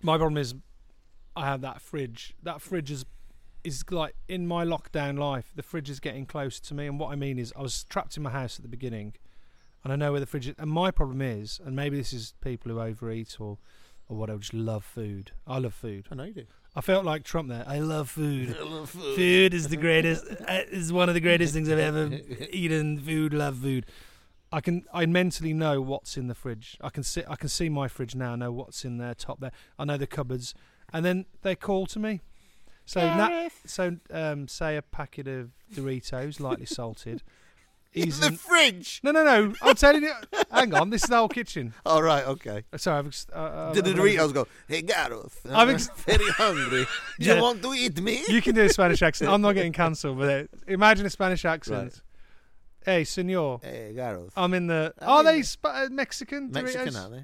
[0.01, 0.53] My problem is,
[1.35, 2.35] I have that fridge.
[2.43, 3.05] That fridge is
[3.63, 5.51] is like in my lockdown life.
[5.55, 8.17] The fridge is getting close to me, and what I mean is, I was trapped
[8.17, 9.13] in my house at the beginning,
[9.83, 10.55] and I know where the fridge is.
[10.57, 13.57] And my problem is, and maybe this is people who overeat or
[14.11, 15.31] or whatever, just love food.
[15.47, 16.07] I love food.
[16.11, 16.45] I know you do.
[16.75, 17.63] I felt like Trump there.
[17.65, 18.55] I love food.
[18.59, 19.15] I love food.
[19.15, 20.25] Food is the greatest.
[20.47, 22.19] uh, is one of the greatest things I've ever
[22.51, 22.99] eaten.
[22.99, 23.85] Food, love food.
[24.51, 24.83] I can.
[24.93, 26.77] I mentally know what's in the fridge.
[26.81, 27.23] I can see.
[27.27, 28.33] I can see my fridge now.
[28.33, 29.53] I know what's in there, top there.
[29.79, 30.53] I know the cupboards,
[30.91, 32.19] and then they call to me.
[32.85, 37.23] So na- so um, say a packet of Doritos, lightly salted.
[37.93, 39.01] In the in- fridge.
[39.03, 39.53] no, no, no.
[39.61, 40.13] I'm telling you.
[40.49, 40.89] Hang on.
[40.91, 41.73] This is the whole kitchen.
[41.85, 42.63] All right, okay.
[42.77, 43.07] Sorry, I've.
[43.07, 44.47] ex- Uh, uh, Did the Doritos go?
[44.67, 46.85] Hey, Gareth, I'm ex- very hungry.
[47.19, 47.35] Do Yeah.
[47.35, 48.23] you want to eat me?
[48.29, 49.29] You can do a Spanish accent.
[49.29, 52.01] I'm not getting cancelled, but uh, imagine a Spanish accent.
[52.85, 53.59] Hey, senor.
[53.61, 54.31] Hey, Gareth.
[54.37, 54.93] I'm in the.
[54.99, 56.49] I Are mean- they sp- uh, Mexican?
[56.51, 57.01] Mexican, Doritos?
[57.01, 57.23] aren't they?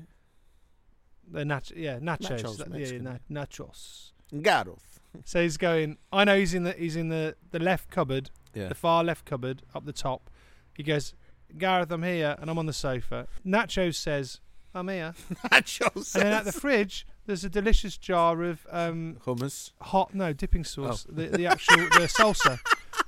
[1.30, 2.42] They're nach- yeah, nachos.
[2.44, 4.12] Nachos, yeah, na- nachos.
[4.42, 5.00] Gareth.
[5.26, 5.98] So he's going.
[6.12, 6.74] I know he's in the.
[6.74, 8.68] He's in the the left cupboard, Yeah.
[8.68, 10.30] the far left cupboard up the top.
[10.78, 11.14] He goes,
[11.58, 13.28] Gareth, I'm here, and I'm on the sofa.
[13.46, 14.40] Nachos says,
[14.74, 15.14] I'm here,
[15.52, 16.14] Nachos.
[16.16, 19.72] and then at the fridge there's a delicious jar of um, hummus.
[19.82, 21.14] hot no dipping sauce, Oh.
[21.14, 22.60] the, the actual the salsa,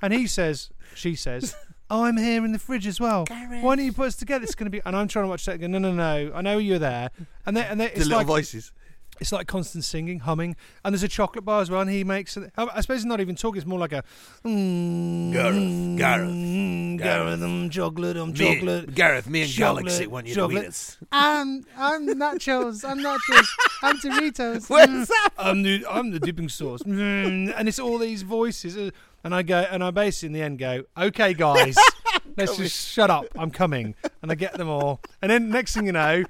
[0.01, 1.55] and he says, she says,
[1.89, 3.23] oh, I'm here in the fridge as well.
[3.25, 3.63] Gareth.
[3.63, 4.43] Why don't you put us together?
[4.43, 4.81] It's going to be.
[4.85, 5.59] And I'm trying to watch that.
[5.61, 6.31] go, No, no, no.
[6.35, 7.11] I know you're there.
[7.45, 8.71] And then, and then The little like voices.
[9.19, 10.55] It's like constant singing, humming.
[10.83, 11.81] And there's a chocolate bar as well.
[11.81, 12.37] And he makes.
[12.37, 13.57] it- I I suppose it's not even talking.
[13.57, 14.03] It's more like a.
[14.45, 17.41] Mm, Gareth, Gareth, mm, Gareth.
[17.41, 18.17] I'm chocolate.
[18.17, 18.95] I'm chocolate.
[18.95, 20.97] Gareth, me and Galaxy want you to to eat us.
[21.11, 22.87] I'm I'm nachos.
[22.87, 23.47] I'm nachos.
[23.83, 24.69] I'm Doritos.
[24.69, 25.07] Where's Mm.
[25.07, 25.29] that?
[25.37, 26.83] I'm the I'm the dipping sauce.
[26.83, 27.53] Mm.
[27.55, 28.75] And it's all these voices.
[28.77, 28.91] uh,
[29.23, 31.75] And I go and I basically in the end go, okay guys,
[32.37, 33.25] let's just shut up.
[33.37, 33.95] I'm coming.
[34.21, 35.01] And I get them all.
[35.21, 36.23] And then next thing you know,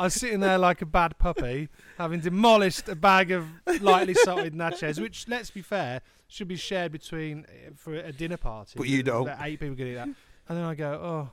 [0.00, 3.46] I'm sitting there like a bad puppy, having demolished a bag of
[3.80, 8.36] lightly salted nachos, which let's be fair, should be shared between uh, for a dinner
[8.38, 8.72] party.
[8.76, 9.26] But you don't.
[9.26, 10.08] That eight people can eat that.
[10.48, 11.30] And then I go, oh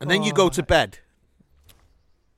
[0.00, 0.98] And then you Oh, go to bed.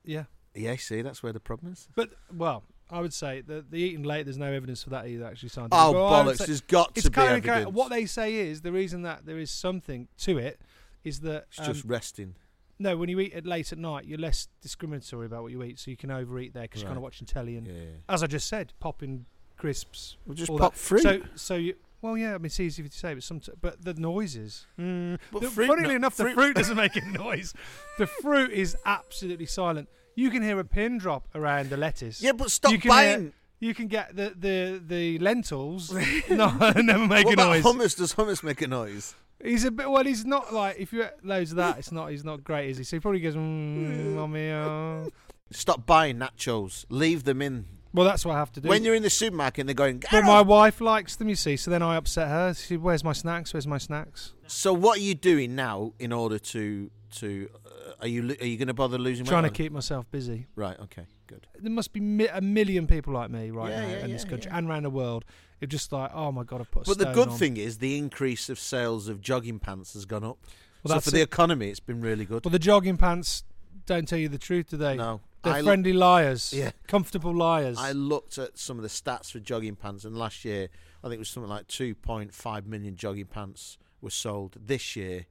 [0.04, 0.24] yeah.
[0.54, 1.88] Yeah, see, that's where the problem is.
[1.94, 4.24] But well, I would say that the eating late.
[4.24, 5.24] There's no evidence for that either.
[5.24, 5.78] Actually, scientific.
[5.82, 6.36] Oh, but bollocks.
[6.38, 7.74] Say, there's got It's to be kind of evidence.
[7.74, 10.60] what they say is the reason that there is something to it
[11.04, 12.34] is that It's um, just resting.
[12.82, 15.78] No, when you eat it late at night, you're less discriminatory about what you eat,
[15.78, 17.04] so you can overeat there because you're kind of Right.
[17.04, 17.74] watching telly and, Yeah.
[18.08, 20.16] as I just said, popping crisps.
[20.26, 20.78] We'll just all pop that.
[20.78, 21.02] fruit.
[21.02, 21.74] So, so you.
[22.00, 24.66] Well, yeah, I mean, it's easy to say, but some, but the noises.
[24.76, 25.18] Mm.
[25.30, 27.54] But The- fruit funnily no- enough, the fruit- fruit doesn't make any noise.
[27.98, 29.88] The fruit is absolutely silent.
[30.16, 32.20] You can hear a pin drop around the lettuce.
[32.20, 33.20] yeah, but stop you can buying.
[33.22, 35.92] hear- You can get the the, the lentils.
[36.28, 37.62] no, never make what a about noise.
[37.62, 37.96] hummus?
[37.96, 39.14] Does hummus make a noise?
[39.42, 39.90] He's a bit.
[39.90, 42.10] Well, he's not like if you loads of that, it's not.
[42.10, 42.84] He's not great, is he?
[42.84, 44.50] So he probably goes, mm, mommy.
[44.50, 45.10] oh."
[45.50, 46.86] Stop buying nachos.
[46.88, 47.66] Leave them in.
[47.94, 48.68] Well, that's what I have to do.
[48.70, 51.34] When you're in the supermarket and they're going, but "Get my wife likes them, you
[51.34, 51.56] see.
[51.56, 52.54] So then I upset her.
[52.54, 53.52] She, where's my snacks?
[53.52, 54.32] Where's my snacks?
[54.46, 57.48] so what are you doing now in order to to?
[57.66, 59.54] Uh, are you lo- are you going to bother losing Trying to weight?
[59.54, 60.46] keep myself busy.
[60.54, 60.78] Right.
[60.80, 61.06] Okay.
[61.26, 61.46] Good.
[61.58, 64.24] There must be mi- a million people like me right Yeah, now yeah, in this
[64.24, 65.24] country and around the world.
[65.60, 66.86] It's just like, oh my god, I've put.
[66.86, 67.38] A But the good on.
[67.38, 70.38] thing is the increase of sales of jogging pants has gone up.
[70.82, 72.44] Well, so that's for the economy, it's been really good.
[72.44, 73.44] Well, the jogging pants
[73.86, 74.96] don't tell you the truth, do they?
[74.96, 76.52] no, They're I friendly liars.
[76.52, 76.72] Yeah.
[76.88, 77.78] Comfortable liars.
[77.78, 80.68] I looked at some of the stats for jogging pants, and last year
[81.04, 84.56] I think it was something like 2.5 million jogging pants were sold.
[84.60, 85.26] This year,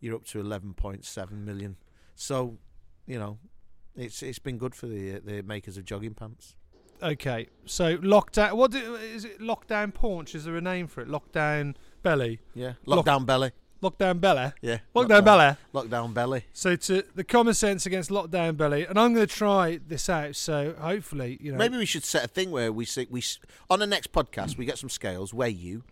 [0.00, 1.76] you're up to 11.7 million.
[2.14, 2.56] So,
[3.06, 3.38] you know,
[3.96, 6.56] it's it's been good for the uh, the makers of jogging pants.
[7.02, 7.48] okay.
[7.66, 8.52] So lockdown.
[8.54, 9.40] What do, is it?
[9.40, 10.34] Lockdown paunch.
[10.34, 11.08] Is there a name for it?
[11.08, 12.40] Lockdown belly.
[12.54, 13.52] Yeah, Lock- lockdown belly.
[13.82, 14.52] Lockdown belly.
[14.62, 15.56] Yeah, Lockdown belly.
[15.74, 16.44] Lockdown belly.
[16.54, 20.36] So to the common sense against lockdown belly, and I'm going to try this out.
[20.36, 23.38] So hopefully, you know, Maybe we should set a thing where we see we s-
[23.68, 25.82] on the next podcast we get some scales, weigh you,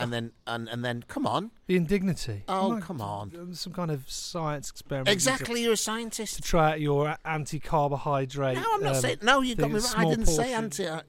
[0.00, 1.50] and then and and then come on.
[1.66, 2.44] the indignity.
[2.48, 3.32] Oh, I'm come on.
[3.38, 5.08] um, Some kind of science experiment.
[5.08, 6.36] Exactly, you're a To, scientist.
[6.36, 8.56] to try out your anti-carbohydrate.
[8.56, 9.18] No, I'm not um, saying.
[9.22, 9.78] No, you got thing, me.
[9.80, 9.84] Right.
[9.88, 10.54] I small didn't say portion.
[10.64, 10.88] anti.
[10.88, 11.02] I,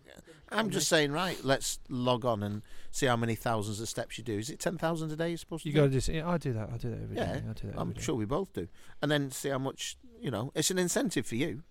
[0.53, 1.11] I'm just saying.
[1.11, 4.37] Right, let's log on and see how many thousands of steps you do.
[4.37, 5.29] Is it ten thousand a day?
[5.29, 5.69] You're supposed to.
[5.69, 5.79] You do?
[5.81, 5.97] got to do.
[5.97, 6.69] s- Yeah, I do that.
[6.73, 7.21] I do that every day.
[7.21, 7.75] Yeah, I do that.
[7.75, 8.01] I'm every day.
[8.01, 8.67] sure we both do.
[9.01, 9.97] And then see how much.
[10.19, 11.63] You know, it's an incentive for you.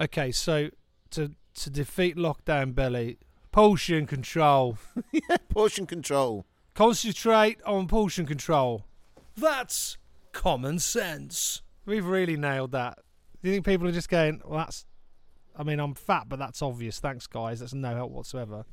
[0.00, 0.70] Okay, so
[1.10, 3.18] to to defeat lockdown belly,
[3.52, 4.78] portion control.
[5.12, 6.46] yeah, portion control.
[6.74, 8.86] Concentrate on portion control.
[9.36, 9.98] That's
[10.32, 11.60] common sense.
[11.84, 12.98] We've really nailed that.
[13.42, 14.86] Do you think people are just going, well, that's.
[15.54, 16.98] I mean, I'm fat, but that's obvious.
[16.98, 17.60] Thanks, guys.
[17.60, 18.64] That's no help whatsoever.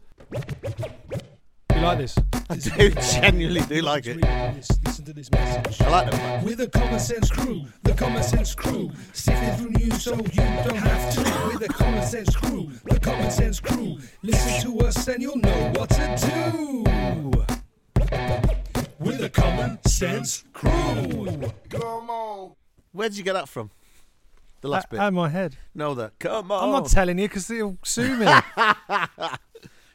[1.75, 2.17] You like this?
[2.49, 4.15] I do genuinely do like it.
[4.85, 5.81] Listen to this message.
[5.81, 6.45] I like them.
[6.45, 8.91] We're the Common Sense Crew, the Common Sense Crew.
[9.11, 11.47] Sifting through news so you don't have to.
[11.47, 13.97] We're the Common Sense Crew, the Common Sense Crew.
[14.21, 16.85] Listen to us and you'll know what to do.
[18.11, 20.71] We're the Common Sense Crew.
[21.69, 22.51] Come on.
[22.91, 23.71] Where did you get that from?
[24.61, 24.99] The last Out bit.
[24.99, 25.55] out my head.
[25.73, 26.19] no, that.
[26.19, 26.63] Come on.
[26.65, 28.25] I'm not telling you because they'll sue me.
[28.57, 28.77] right,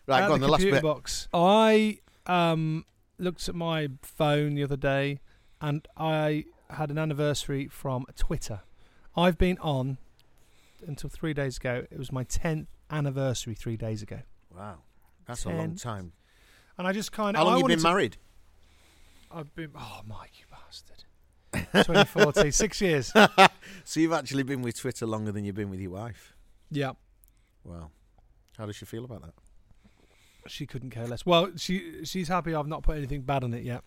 [0.09, 0.41] Out go on.
[0.41, 0.83] the The last computer bit.
[0.83, 1.29] box.
[1.35, 2.85] I um
[3.19, 5.21] looked at my phone the other day,
[5.61, 8.61] and I had an anniversary from Twitter.
[9.17, 9.99] I've been on
[10.87, 11.85] until three days ago.
[11.91, 14.21] It was my tenth anniversary three days ago,
[14.55, 14.79] Wow,
[15.27, 16.13] that's a long time.
[16.79, 17.41] And I just kind of.
[17.41, 18.17] How long I you been to- married?
[19.31, 19.71] I've been.
[19.77, 21.05] Oh, Mike, you bastard.
[21.73, 23.13] 2014, six years.
[23.85, 26.35] So you've actually been with Twitter longer than you've been with your wife.
[26.71, 26.93] Yeah,
[27.65, 27.91] Wow.
[28.59, 29.35] How does she feel about that?
[30.47, 31.25] she couldn't care less.
[31.25, 33.83] Well, she she's happy I've not put anything bad on it yet.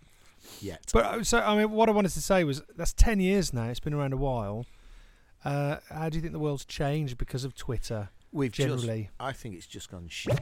[0.60, 0.86] Yet.
[0.92, 3.66] But uh, so I mean, what I wanted to say was that's ten years now.
[3.66, 4.66] It's been around a while.
[5.46, 8.68] Uh, how do you think the world's changed because of Twitter We've just.
[8.68, 9.10] generally?
[9.20, 10.40] I think it's just gone shit.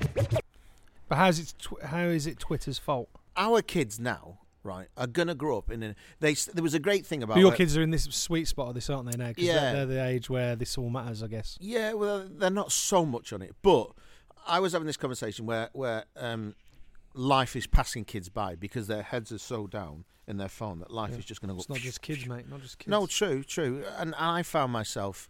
[1.07, 1.53] But how's it?
[1.59, 3.09] Tw- how is it Twitter's fault?
[3.37, 5.95] Our kids now, right, are gonna grow up in a.
[6.19, 6.33] They.
[6.33, 7.35] There was a great thing about.
[7.35, 9.33] But your kids are in this sweet spot of this, aren't they now?
[9.33, 9.53] 'Cause Yeah.
[9.73, 11.57] they're, they're the age where this all matters, I guess.
[11.61, 13.91] Yeah, well, they're not so much on it, but
[14.47, 16.55] I was having this conversation where where um,
[17.13, 20.89] life is passing kids by because their heads are so down in their phone that
[20.91, 21.59] life is just going to go.
[21.59, 22.49] It's not just kids, mate.
[22.49, 22.89] Not just kids.
[22.89, 25.27] No, true, true, and I found myself,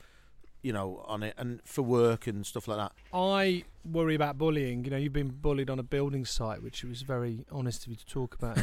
[0.65, 2.91] you know, on it and for work and stuff like that.
[3.13, 4.83] I worry about bullying.
[4.83, 7.95] You know, you've been bullied on a building site, which was very honest of you
[7.95, 8.57] to talk about.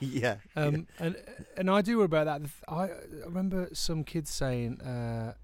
[0.02, 1.16] yeah, Um, and
[1.58, 2.50] and I do worry about that.
[2.66, 2.90] I, I
[3.26, 5.34] remember some kids saying uh,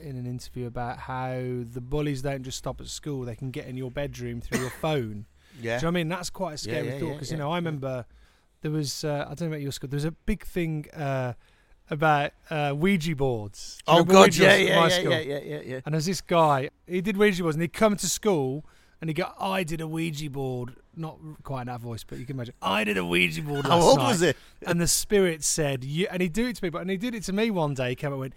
[0.00, 3.66] in an interview about how the bullies don't just stop at school; they can get
[3.66, 5.26] in your bedroom through your phone.
[5.60, 5.78] yeah.
[5.80, 6.08] Do you know what I mean?
[6.08, 7.56] That's quite a scary yeah, thought because yeah, you know I yeah.
[7.56, 8.06] remember
[8.62, 9.90] there was uh, I don't know about your school.
[9.90, 11.34] There was a big thing uh,
[11.90, 13.78] about uh, Ouija boards.
[13.86, 15.80] Do Oh God, yeah, yeah, yeah, yeah, yeah, yeah, yeah.
[15.84, 18.64] And there's this guy, he did Ouija boards, and he'd come to school,
[19.00, 20.76] and he'd go, I did a Ouija board.
[20.98, 22.54] Not quite in that voice, but you can imagine.
[22.62, 24.08] I did a Ouija board How old night.
[24.08, 24.36] was it?
[24.66, 27.22] And the spirit said, you, and he'd do it to people, and he did it
[27.24, 27.90] to me one day.
[27.90, 28.34] He came up and went,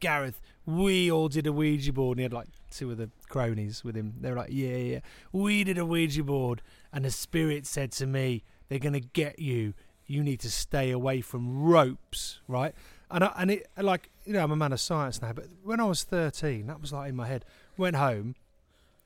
[0.00, 2.16] Gareth, we all did a Ouija board.
[2.16, 4.14] And he had like two of the cronies with him.
[4.20, 5.00] They were like, yeah, yeah,
[5.32, 6.62] we did a Ouija board.
[6.92, 9.74] And the spirit said to me, they're going to get you.
[10.08, 12.74] You need to stay away from ropes, right?
[13.10, 15.78] And I, and it like you know I'm a man of science now, but when
[15.80, 17.44] I was 13, that was like in my head.
[17.76, 18.34] Went home,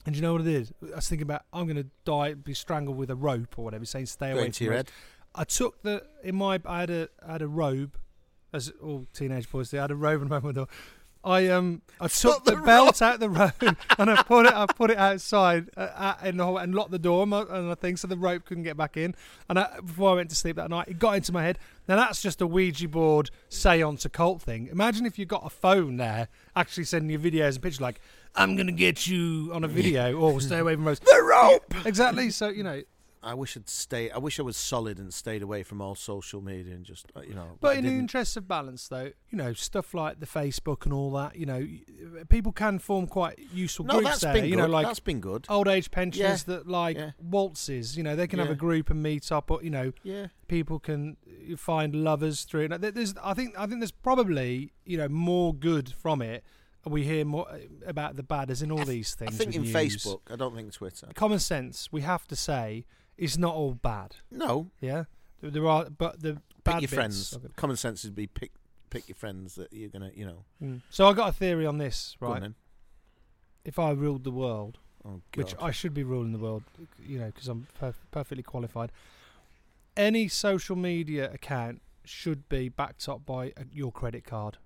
[0.07, 0.73] and you know what it is?
[0.93, 3.85] I was thinking about I'm going to die, be strangled with a rope or whatever,
[3.85, 4.91] saying stay away Going from to your ropes.
[4.91, 4.97] head.
[5.35, 7.97] I took the in my I had a I had a robe,
[8.53, 9.79] as all teenage boys do.
[9.79, 10.69] I had a robe around my door.
[11.25, 13.53] I um I took the the, belt out the robe
[13.99, 16.99] and I put it I put it outside uh, in the hall and locked the
[16.99, 19.15] door and, I think so the rope couldn't get back in.
[19.49, 21.59] And I, before I went to sleep that night, it got into my head.
[21.89, 24.69] Now that's just a Ouija board seance occult thing.
[24.73, 28.01] Imagine if you got a phone there actually sending you videos and pictures like
[28.35, 31.01] I'm gonna get you on a video or stay away from ropes.
[31.01, 31.87] The rope.
[31.87, 32.31] exactly.
[32.31, 32.83] So you know,
[33.23, 34.11] I wish I'd stay.
[34.11, 37.21] I wish I was solid and stayed away from all social media and just, uh,
[37.21, 37.57] you know.
[37.61, 38.01] But I in the didn't.
[38.01, 41.67] interest of balance, though, you know, stuff like the Facebook and all that, you know,
[42.29, 44.35] people can form quite useful no, groups there.
[44.35, 44.59] been you good.
[44.59, 45.47] know, like that's been good.
[45.49, 47.11] old age pensioners that like yeah.
[47.23, 47.97] waltzes.
[47.97, 50.27] You know, they can have a group and meet up, or you know, Yeah.
[50.49, 51.17] people can
[51.53, 52.95] uh, find lovers through it.
[52.95, 56.45] There's, I think, I think there's probably you know more good from it
[56.85, 59.35] we hear more uh, about the bad as in all these things.
[59.35, 59.73] I think in news.
[59.73, 60.21] Facebook.
[60.31, 61.09] I don't think Twitter.
[61.15, 61.89] common sense.
[61.93, 62.87] We have to say
[63.23, 64.17] it's not all bad.
[64.31, 65.05] No, Yeah,
[65.41, 67.39] there, there are, but the pick bad your friends.
[67.57, 68.53] Common sense would be pick
[68.91, 70.45] pick your friends that you're gonna, you know.
[70.63, 70.81] Mm.
[70.91, 72.53] So I got a theory on this, Go on right?
[73.65, 76.65] If I ruled the world, Oh which I should be ruling the world,
[76.99, 78.91] you know, because I'm per- perfectly qualified.
[79.97, 84.59] Any social media account should be backed up by uh, your credit card.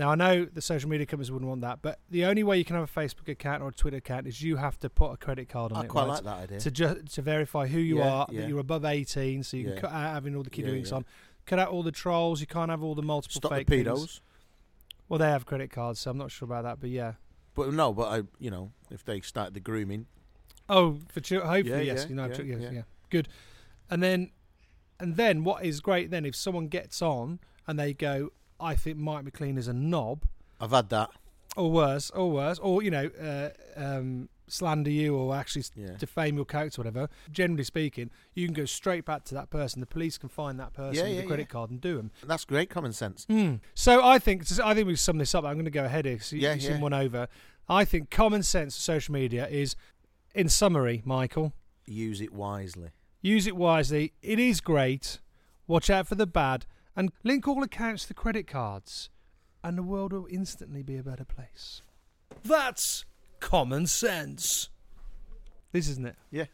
[0.00, 2.64] Now I know the social media companies wouldn't want that, but the only way you
[2.64, 5.16] can have a Facebook account or a Twitter account is you have to put a
[5.18, 5.88] credit card on I it.
[5.88, 6.08] quite right?
[6.08, 6.60] like that idea.
[6.60, 8.40] to ju- to verify who you Yeah, are, yeah.
[8.40, 9.72] that you're above 18, so you Yeah.
[9.72, 10.96] can cut out having all the kid yeah.
[10.96, 11.04] on.
[11.44, 12.40] Cut out all the trolls.
[12.40, 13.86] You can't have all the multiple Stop the fake things.
[13.86, 14.20] pedos.
[15.10, 17.14] Well, they have credit cards, so I'm not sure about that, but yeah.
[17.54, 20.06] But no, but I, you know, if they start the grooming,
[20.70, 22.40] Oh, for chil- hopefully yes, you know, yes,
[22.72, 23.28] yeah, good.
[23.90, 24.30] And then,
[24.98, 28.30] and then what is great then if someone gets on and they go,
[28.60, 30.24] I think Mike McLean is a knob,
[30.60, 31.10] I've had that.
[31.56, 35.96] or worse, or worse, or you know, uh, um, slander you or actually Yeah.
[35.98, 37.08] defame your character, whatever.
[37.30, 39.80] Generally speaking, you can go straight back to that person.
[39.80, 42.10] The police can find that person Yeah, with yeah, the credit card and do them.
[42.26, 43.26] That's great common sense.
[43.74, 45.44] So I think I think we sum this up.
[45.44, 46.18] I'm going to go ahead here.
[46.20, 47.28] So you, Yeah, you one over.
[47.68, 49.76] I think common sense of social media is,
[50.34, 51.52] in summary, Michael,
[51.86, 52.90] Use it wisely.
[53.22, 54.12] use it wisely.
[54.22, 55.20] It is great.
[55.68, 59.10] Watch out for the bad, and link all accounts to credit cards,
[59.62, 61.82] and the world will instantly be a better place.
[62.44, 63.04] That's
[63.40, 64.68] common sense.
[65.72, 66.16] This isn't it.
[66.30, 66.46] Yeah.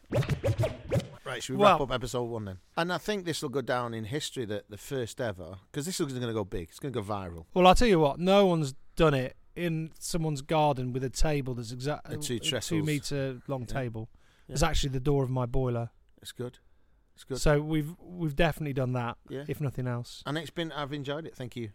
[1.25, 2.59] Right, should we Well- wrap up episode one then?
[2.77, 5.99] And I think this will go down in history that the first ever, because this
[5.99, 6.69] is going to go big.
[6.69, 7.45] It's going to go viral.
[7.53, 8.19] Well, I'll tell you what.
[8.19, 12.49] No one's done it in someone's garden with a table that's exactly two a two
[12.49, 12.85] trestles.
[12.85, 13.67] meter long Yeah.
[13.67, 14.09] table.
[14.47, 14.53] Yeah.
[14.53, 15.89] It's actually the door of my boiler.
[16.21, 16.59] It's good.
[17.17, 17.39] It's good.
[17.39, 19.43] So we've we've definitely done that, yeah.
[19.47, 20.21] if nothing else.
[20.27, 20.71] and it's been.
[20.71, 21.35] I've enjoyed it.
[21.35, 21.69] Thank you.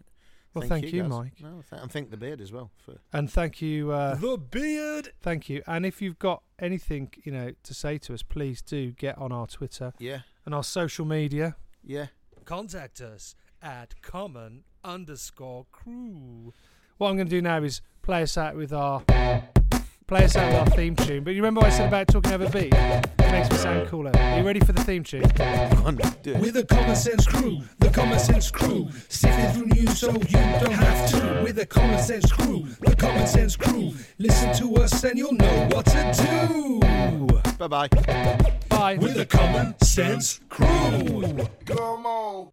[0.54, 1.10] Well, thank you, guys.
[1.10, 1.32] Mike.
[1.40, 2.98] No, th- and thank the beard as well for.
[3.12, 5.12] And thank you, uh, The beard.
[5.20, 5.62] thank you.
[5.66, 9.32] And if you've got anything you know to say to us, please do get on
[9.32, 10.20] our Twitter Yeah.
[10.46, 11.56] and our social media.
[11.82, 12.06] Yeah.
[12.44, 16.52] Contact us at common underscore crew.
[16.98, 19.00] What I'm going to do now is play us out with our
[20.12, 21.24] play us out with our theme tune.
[21.24, 22.74] But you remember what I said about talking over beat?
[22.74, 23.86] It makes me sound oh.
[23.86, 24.12] cooler.
[24.14, 25.24] Are you ready for the theme tune?
[25.86, 26.38] On, do it.
[26.38, 28.90] We're the Common Sense Crew, the Common Sense Crew.
[29.08, 31.42] Sifting through news so you don't have to.
[31.42, 33.92] We're the Common Sense Crew, the Common Sense Crew.
[34.18, 37.40] Listen to us and you'll know what to do.
[37.56, 37.88] Bye bye.
[38.68, 38.98] Bye.
[39.00, 41.48] We're the Common Sense Crew.
[41.64, 42.52] Come on.